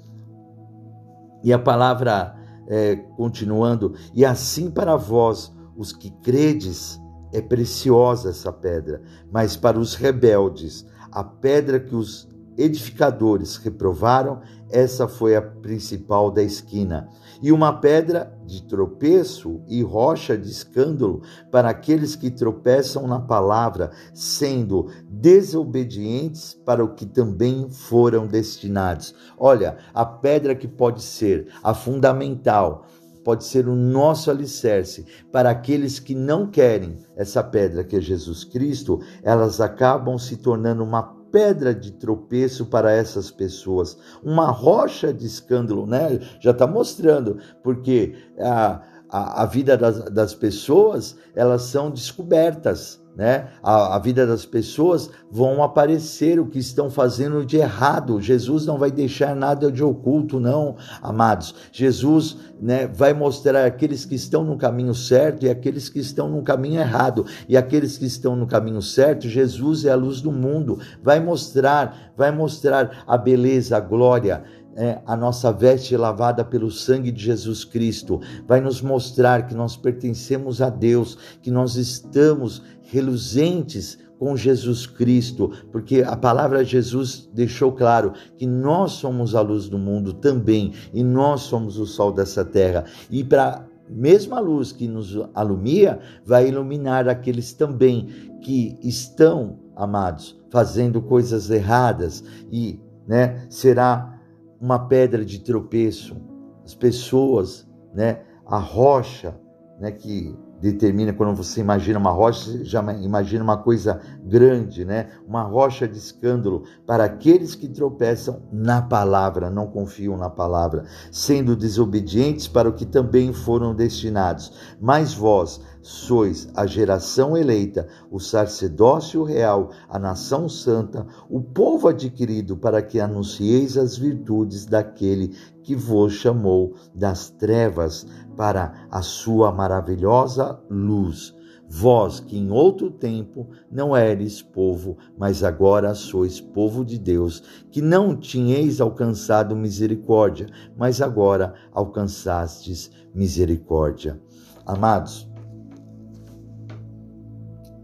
E 1.43 1.51
a 1.51 1.59
palavra 1.59 2.35
é, 2.67 2.95
continuando, 2.95 3.93
e 4.13 4.23
assim 4.23 4.71
para 4.71 4.95
vós, 4.95 5.53
os 5.75 5.91
que 5.91 6.11
credes, 6.21 6.99
é 7.33 7.41
preciosa 7.41 8.29
essa 8.29 8.51
pedra, 8.51 9.01
mas 9.31 9.55
para 9.55 9.79
os 9.79 9.95
rebeldes, 9.95 10.85
a 11.11 11.23
pedra 11.23 11.79
que 11.79 11.95
os 11.95 12.27
edificadores 12.57 13.55
reprovaram, 13.57 14.41
essa 14.69 15.07
foi 15.07 15.35
a 15.35 15.41
principal 15.41 16.31
da 16.31 16.43
esquina. 16.43 17.09
E 17.41 17.51
uma 17.51 17.73
pedra 17.73 18.37
de 18.45 18.63
tropeço 18.63 19.61
e 19.67 19.81
rocha 19.81 20.37
de 20.37 20.49
escândalo 20.49 21.21
para 21.49 21.69
aqueles 21.69 22.15
que 22.15 22.29
tropeçam 22.29 23.07
na 23.07 23.19
palavra, 23.19 23.91
sendo 24.13 24.87
desobedientes 25.09 26.53
para 26.53 26.83
o 26.83 26.93
que 26.93 27.05
também 27.05 27.69
foram 27.69 28.27
destinados. 28.27 29.15
Olha, 29.37 29.77
a 29.93 30.05
pedra 30.05 30.53
que 30.53 30.67
pode 30.67 31.01
ser 31.01 31.47
a 31.63 31.73
fundamental, 31.73 32.85
pode 33.23 33.43
ser 33.43 33.67
o 33.67 33.75
nosso 33.75 34.29
alicerce. 34.29 35.05
Para 35.31 35.49
aqueles 35.49 35.99
que 35.99 36.15
não 36.15 36.47
querem 36.47 36.97
essa 37.15 37.43
pedra 37.43 37.83
que 37.83 37.95
é 37.95 38.01
Jesus 38.01 38.43
Cristo, 38.43 38.99
elas 39.23 39.61
acabam 39.61 40.17
se 40.17 40.37
tornando 40.37 40.83
uma 40.83 41.21
pedra 41.31 41.73
de 41.73 41.93
tropeço 41.93 42.65
para 42.65 42.91
essas 42.91 43.31
pessoas, 43.31 43.97
uma 44.21 44.51
rocha 44.51 45.13
de 45.13 45.25
escândalo, 45.25 45.87
né? 45.87 46.19
Já 46.39 46.51
está 46.51 46.67
mostrando, 46.67 47.37
porque 47.63 48.15
a, 48.39 48.81
a, 49.09 49.43
a 49.43 49.45
vida 49.45 49.77
das, 49.77 50.03
das 50.11 50.35
pessoas 50.35 51.15
elas 51.33 51.63
são 51.63 51.89
descobertas 51.89 53.00
né? 53.15 53.49
A, 53.61 53.95
a, 53.95 53.99
vida 53.99 54.25
das 54.25 54.45
pessoas 54.45 55.09
vão 55.29 55.61
aparecer 55.61 56.39
o 56.39 56.45
que 56.45 56.59
estão 56.59 56.89
fazendo 56.89 57.45
de 57.45 57.57
errado. 57.57 58.21
Jesus 58.21 58.65
não 58.65 58.77
vai 58.77 58.89
deixar 58.89 59.35
nada 59.35 59.71
de 59.71 59.83
oculto, 59.83 60.39
não, 60.39 60.77
amados. 61.01 61.53
Jesus, 61.71 62.37
né, 62.61 62.87
vai 62.87 63.13
mostrar 63.13 63.65
aqueles 63.65 64.05
que 64.05 64.15
estão 64.15 64.43
no 64.43 64.57
caminho 64.57 64.95
certo 64.95 65.45
e 65.45 65.49
aqueles 65.49 65.89
que 65.89 65.99
estão 65.99 66.29
no 66.29 66.41
caminho 66.41 66.79
errado. 66.79 67.25
E 67.49 67.57
aqueles 67.57 67.97
que 67.97 68.05
estão 68.05 68.35
no 68.35 68.47
caminho 68.47 68.81
certo, 68.81 69.27
Jesus 69.27 69.83
é 69.85 69.91
a 69.91 69.95
luz 69.95 70.21
do 70.21 70.31
mundo. 70.31 70.79
Vai 71.03 71.19
mostrar, 71.19 72.13
vai 72.15 72.31
mostrar 72.31 73.03
a 73.05 73.17
beleza, 73.17 73.75
a 73.75 73.79
glória 73.79 74.43
é, 74.75 74.99
a 75.05 75.15
nossa 75.15 75.51
veste 75.51 75.95
lavada 75.97 76.43
pelo 76.43 76.71
sangue 76.71 77.11
de 77.11 77.23
Jesus 77.23 77.63
Cristo, 77.63 78.21
vai 78.47 78.61
nos 78.61 78.81
mostrar 78.81 79.47
que 79.47 79.53
nós 79.53 79.75
pertencemos 79.75 80.61
a 80.61 80.69
Deus, 80.69 81.17
que 81.41 81.51
nós 81.51 81.75
estamos 81.75 82.61
reluzentes 82.91 83.97
com 84.19 84.35
Jesus 84.35 84.85
Cristo, 84.85 85.49
porque 85.71 86.03
a 86.03 86.15
palavra 86.15 86.63
Jesus 86.63 87.27
deixou 87.33 87.71
claro 87.71 88.13
que 88.37 88.45
nós 88.45 88.91
somos 88.91 89.33
a 89.33 89.41
luz 89.41 89.67
do 89.67 89.79
mundo 89.79 90.13
também 90.13 90.73
e 90.93 91.03
nós 91.03 91.41
somos 91.41 91.79
o 91.79 91.85
sol 91.85 92.11
dessa 92.11 92.43
terra. 92.45 92.83
E 93.09 93.23
para 93.23 93.65
mesma 93.89 94.39
luz 94.39 94.71
que 94.71 94.87
nos 94.87 95.17
alumia 95.33 95.99
vai 96.25 96.49
iluminar 96.49 97.07
aqueles 97.07 97.53
também 97.53 98.07
que 98.41 98.77
estão, 98.83 99.57
amados, 99.75 100.39
fazendo 100.49 101.01
coisas 101.01 101.49
erradas 101.49 102.23
e, 102.51 102.79
né, 103.07 103.47
será 103.49 104.19
uma 104.59 104.77
pedra 104.77 105.23
de 105.25 105.39
tropeço. 105.39 106.15
As 106.63 106.75
pessoas, 106.75 107.67
né, 107.93 108.21
a 108.45 108.59
rocha, 108.59 109.35
né, 109.79 109.91
que 109.91 110.35
determina 110.61 111.11
quando 111.11 111.35
você 111.35 111.59
imagina 111.59 111.97
uma 111.97 112.11
rocha, 112.11 112.63
já 112.63 112.81
imagina 112.93 113.43
uma 113.43 113.57
coisa 113.57 113.99
grande, 114.23 114.85
né? 114.85 115.09
Uma 115.27 115.41
rocha 115.41 115.87
de 115.87 115.97
escândalo 115.97 116.63
para 116.85 117.03
aqueles 117.03 117.55
que 117.55 117.67
tropeçam 117.67 118.43
na 118.51 118.81
palavra, 118.81 119.49
não 119.49 119.65
confiam 119.65 120.15
na 120.15 120.29
palavra, 120.29 120.85
sendo 121.11 121.55
desobedientes 121.55 122.47
para 122.47 122.69
o 122.69 122.73
que 122.73 122.85
também 122.85 123.33
foram 123.33 123.73
destinados. 123.73 124.53
Mas 124.79 125.13
vós 125.13 125.61
sois 125.81 126.47
a 126.55 126.67
geração 126.67 127.35
eleita, 127.35 127.87
o 128.11 128.19
sacerdócio 128.19 129.23
real, 129.23 129.71
a 129.89 129.97
nação 129.97 130.47
santa, 130.47 131.07
o 131.27 131.41
povo 131.41 131.87
adquirido 131.87 132.55
para 132.55 132.83
que 132.83 132.99
anuncieis 132.99 133.77
as 133.77 133.97
virtudes 133.97 134.65
daquele 134.67 135.35
que 135.63 135.75
vos 135.75 136.13
chamou 136.13 136.75
das 136.93 137.29
trevas 137.29 138.05
para 138.41 138.87
a 138.89 139.03
sua 139.03 139.51
maravilhosa 139.51 140.59
luz. 140.67 141.31
Vós 141.69 142.19
que 142.19 142.35
em 142.35 142.49
outro 142.49 142.89
tempo 142.89 143.47
não 143.71 143.95
eres 143.95 144.41
povo, 144.41 144.97
mas 145.15 145.43
agora 145.43 145.93
sois 145.93 146.41
povo 146.41 146.83
de 146.83 146.97
Deus, 146.97 147.43
que 147.69 147.83
não 147.83 148.15
tinhais 148.17 148.81
alcançado 148.81 149.55
misericórdia, 149.55 150.47
mas 150.75 151.03
agora 151.03 151.53
alcançastes 151.71 152.89
misericórdia. 153.13 154.19
Amados, 154.65 155.29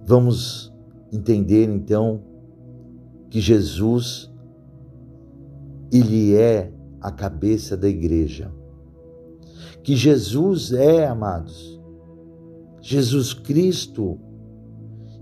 vamos 0.07 0.73
entender 1.13 1.69
então 1.69 2.23
que 3.29 3.39
Jesus 3.39 4.33
ele 5.91 6.33
é 6.33 6.73
a 6.99 7.11
cabeça 7.11 7.77
da 7.77 7.87
igreja. 7.87 8.51
Que 9.87 9.95
Jesus 9.95 10.73
é, 10.73 11.07
amados, 11.07 11.79
Jesus 12.81 13.33
Cristo, 13.33 14.19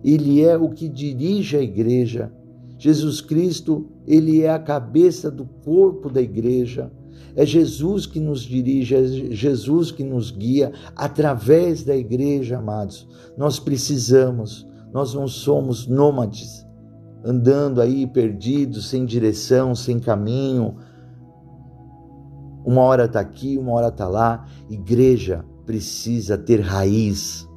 ele 0.04 0.41
é 0.41 0.58
o 0.58 0.69
que 0.69 0.89
dirige 0.89 1.56
a 1.56 1.62
igreja. 1.62 2.34
Jesus 2.80 3.21
Cristo, 3.21 3.88
ele 4.08 4.41
é 4.41 4.49
a 4.49 4.58
cabeça 4.58 5.30
do 5.30 5.45
corpo 5.45 6.10
da 6.10 6.19
igreja. 6.19 6.91
É 7.36 7.45
Jesus 7.45 8.08
que 8.08 8.19
nos 8.19 8.41
dirige, 8.41 8.95
é 8.95 9.06
Jesus 9.06 9.91
que 9.91 10.04
nos 10.04 10.32
guia 10.32 10.71
através 10.95 11.84
da 11.84 11.95
igreja, 11.95 12.58
amados. 12.58 13.08
Nós 13.38 13.60
precisamos, 13.60 14.65
nós 14.91 15.13
não 15.13 15.28
somos 15.28 15.86
nômades, 15.86 16.65
andando 17.23 17.82
aí 17.82 18.08
perdidos, 18.08 18.89
sem 18.89 19.06
direção, 19.06 19.75
sem 19.75 19.99
caminho, 19.99 20.75
uma 22.65 22.82
hora 22.82 23.06
está 23.06 23.19
aqui, 23.19 23.58
uma 23.58 23.73
hora 23.73 23.89
está 23.89 24.08
lá. 24.08 24.47
Igreja 24.69 25.45
precisa 25.65 26.36
ter 26.36 26.60
raiz. 26.62 27.47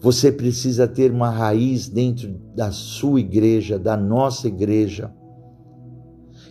Você 0.00 0.32
precisa 0.32 0.88
ter 0.88 1.12
uma 1.12 1.30
raiz 1.30 1.88
dentro 1.88 2.28
da 2.54 2.72
sua 2.72 3.20
igreja, 3.20 3.78
da 3.78 3.96
nossa 3.96 4.48
igreja. 4.48 5.14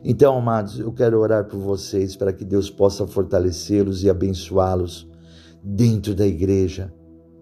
Então, 0.03 0.37
amados, 0.37 0.79
eu 0.79 0.93
quero 0.93 1.19
orar 1.19 1.45
por 1.45 1.59
vocês 1.59 2.15
para 2.15 2.31
que 2.31 2.45
Deus 2.45 2.69
possa 2.69 3.05
fortalecê-los 3.05 4.03
e 4.03 4.09
abençoá-los 4.09 5.07
dentro 5.61 6.15
da 6.15 6.25
igreja, 6.25 6.93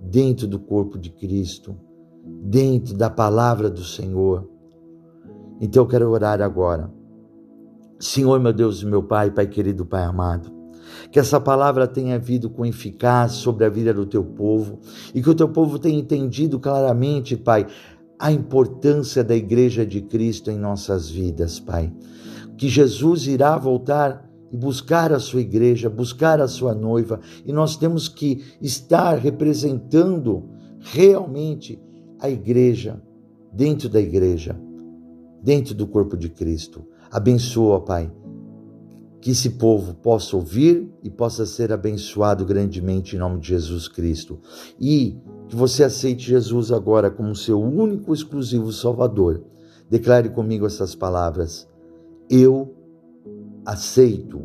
dentro 0.02 0.48
do 0.48 0.60
corpo 0.60 0.98
de 0.98 1.12
Cristo, 1.12 1.78
dentro 2.42 2.96
da 2.96 3.10
palavra 3.10 3.70
do 3.70 3.84
Senhor. 3.84 4.50
Então, 5.62 5.84
eu 5.84 5.88
quero 5.88 6.10
orar 6.10 6.42
agora 6.42 7.03
Senhor, 8.04 8.38
meu 8.38 8.52
Deus 8.52 8.82
e 8.82 8.86
meu 8.86 9.02
Pai, 9.02 9.32
Pai 9.32 9.48
querido, 9.48 9.86
Pai 9.86 10.04
amado, 10.04 10.52
que 11.10 11.18
essa 11.18 11.40
palavra 11.40 11.88
tenha 11.88 12.20
vindo 12.20 12.50
com 12.50 12.66
eficácia 12.66 13.42
sobre 13.42 13.64
a 13.64 13.70
vida 13.70 13.94
do 13.94 14.06
teu 14.06 14.26
povo 14.26 14.82
e 15.16 15.22
que 15.22 15.30
o 15.30 15.34
teu 15.34 15.48
povo 15.48 15.80
tenha 15.80 15.98
entendido 15.98 16.60
claramente, 16.60 17.38
Pai, 17.38 17.66
a 18.20 18.30
importância 18.30 19.24
da 19.24 19.34
igreja 19.34 19.86
de 19.86 20.02
Cristo 20.02 20.52
em 20.52 20.58
nossas 20.58 21.10
vidas, 21.10 21.62
Pai. 21.62 21.94
Que 22.58 22.68
Jesus 22.68 23.26
irá 23.26 23.58
voltar 23.58 24.30
e 24.52 24.58
buscar 24.58 25.14
a 25.14 25.20
sua 25.20 25.40
igreja, 25.40 25.90
buscar 25.90 26.42
a 26.42 26.48
sua 26.48 26.76
noiva, 26.76 27.22
e 27.46 27.54
nós 27.54 27.78
temos 27.78 28.10
que 28.10 28.44
estar 28.62 29.18
representando 29.18 30.50
realmente 30.82 31.82
a 32.20 32.30
igreja, 32.30 33.02
dentro 33.54 33.88
da 33.88 34.02
igreja, 34.02 34.60
dentro 35.42 35.74
do 35.74 35.88
corpo 35.88 36.18
de 36.18 36.28
Cristo. 36.28 36.86
Abençoa, 37.14 37.80
Pai, 37.80 38.12
que 39.22 39.30
esse 39.30 39.52
povo 39.52 39.94
possa 39.94 40.36
ouvir 40.36 40.92
e 41.04 41.12
possa 41.12 41.46
ser 41.46 41.72
abençoado 41.72 42.44
grandemente 42.44 43.16
em 43.16 43.20
nome 43.20 43.40
de 43.40 43.50
Jesus 43.50 43.88
Cristo. 43.88 44.40
E 44.80 45.16
que 45.48 45.56
você 45.56 45.84
aceite 45.84 46.24
Jesus 46.24 46.72
agora 46.72 47.12
como 47.12 47.36
seu 47.36 47.62
único 47.62 48.16
exclusivo 48.16 48.74
Salvador. 48.74 49.44
Declare 49.88 50.28
comigo 50.30 50.66
essas 50.66 50.96
palavras: 50.96 51.70
Eu 52.28 52.74
aceito 53.64 54.42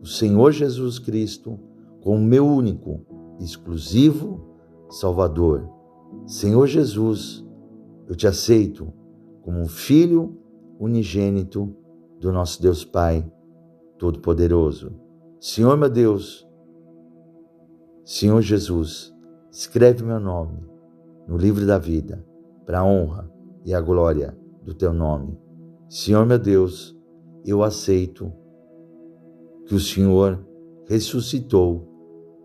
o 0.00 0.06
Senhor 0.06 0.52
Jesus 0.52 0.98
Cristo 0.98 1.60
como 2.00 2.18
meu 2.18 2.46
único, 2.46 3.02
exclusivo 3.38 4.40
Salvador. 4.88 5.68
Senhor 6.24 6.66
Jesus, 6.66 7.44
eu 8.08 8.16
te 8.16 8.26
aceito 8.26 8.90
como 9.42 9.60
um 9.60 9.68
filho 9.68 10.38
unigênito 10.78 11.76
do 12.20 12.30
nosso 12.30 12.60
Deus 12.60 12.84
Pai 12.84 13.28
Todo-Poderoso. 13.98 14.92
Senhor 15.40 15.76
meu 15.76 15.88
Deus, 15.88 16.46
Senhor 18.04 18.42
Jesus, 18.42 19.12
escreve 19.50 20.04
meu 20.04 20.20
nome 20.20 20.68
no 21.26 21.36
livro 21.36 21.66
da 21.66 21.78
vida, 21.78 22.24
para 22.66 22.80
a 22.80 22.84
honra 22.84 23.30
e 23.64 23.72
a 23.72 23.80
glória 23.80 24.36
do 24.62 24.74
teu 24.74 24.92
nome. 24.92 25.38
Senhor 25.88 26.26
meu 26.26 26.38
Deus, 26.38 26.96
eu 27.44 27.62
aceito 27.62 28.30
que 29.66 29.74
o 29.74 29.80
Senhor 29.80 30.44
ressuscitou 30.86 31.88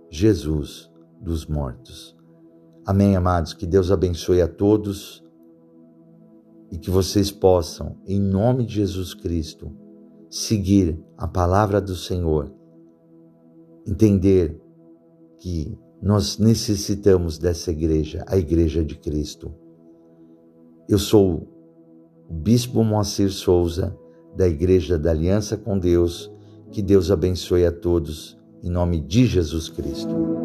Jesus 0.09 0.89
dos 1.19 1.45
mortos. 1.45 2.15
Amém, 2.85 3.15
amados. 3.15 3.53
Que 3.53 3.65
Deus 3.65 3.91
abençoe 3.91 4.41
a 4.41 4.47
todos 4.47 5.24
e 6.71 6.77
que 6.77 6.89
vocês 6.89 7.31
possam, 7.31 7.97
em 8.05 8.19
nome 8.19 8.65
de 8.65 8.75
Jesus 8.75 9.13
Cristo, 9.13 9.71
seguir 10.29 10.99
a 11.17 11.27
palavra 11.27 11.79
do 11.79 11.95
Senhor, 11.95 12.51
entender 13.87 14.59
que 15.39 15.77
nós 16.01 16.37
necessitamos 16.37 17.37
dessa 17.37 17.71
igreja, 17.71 18.23
a 18.27 18.37
igreja 18.37 18.83
de 18.83 18.95
Cristo. 18.95 19.53
Eu 20.87 20.99
sou 20.99 21.47
o 22.29 22.33
Bispo 22.33 22.83
Moacir 22.83 23.31
Souza, 23.31 23.97
da 24.35 24.47
Igreja 24.47 24.99
da 24.99 25.11
Aliança 25.11 25.55
com 25.55 25.79
Deus. 25.79 26.31
Que 26.71 26.81
Deus 26.81 27.09
abençoe 27.09 27.65
a 27.65 27.71
todos, 27.71 28.37
em 28.61 28.69
nome 28.69 28.99
de 28.99 29.25
Jesus 29.25 29.69
Cristo. 29.69 30.44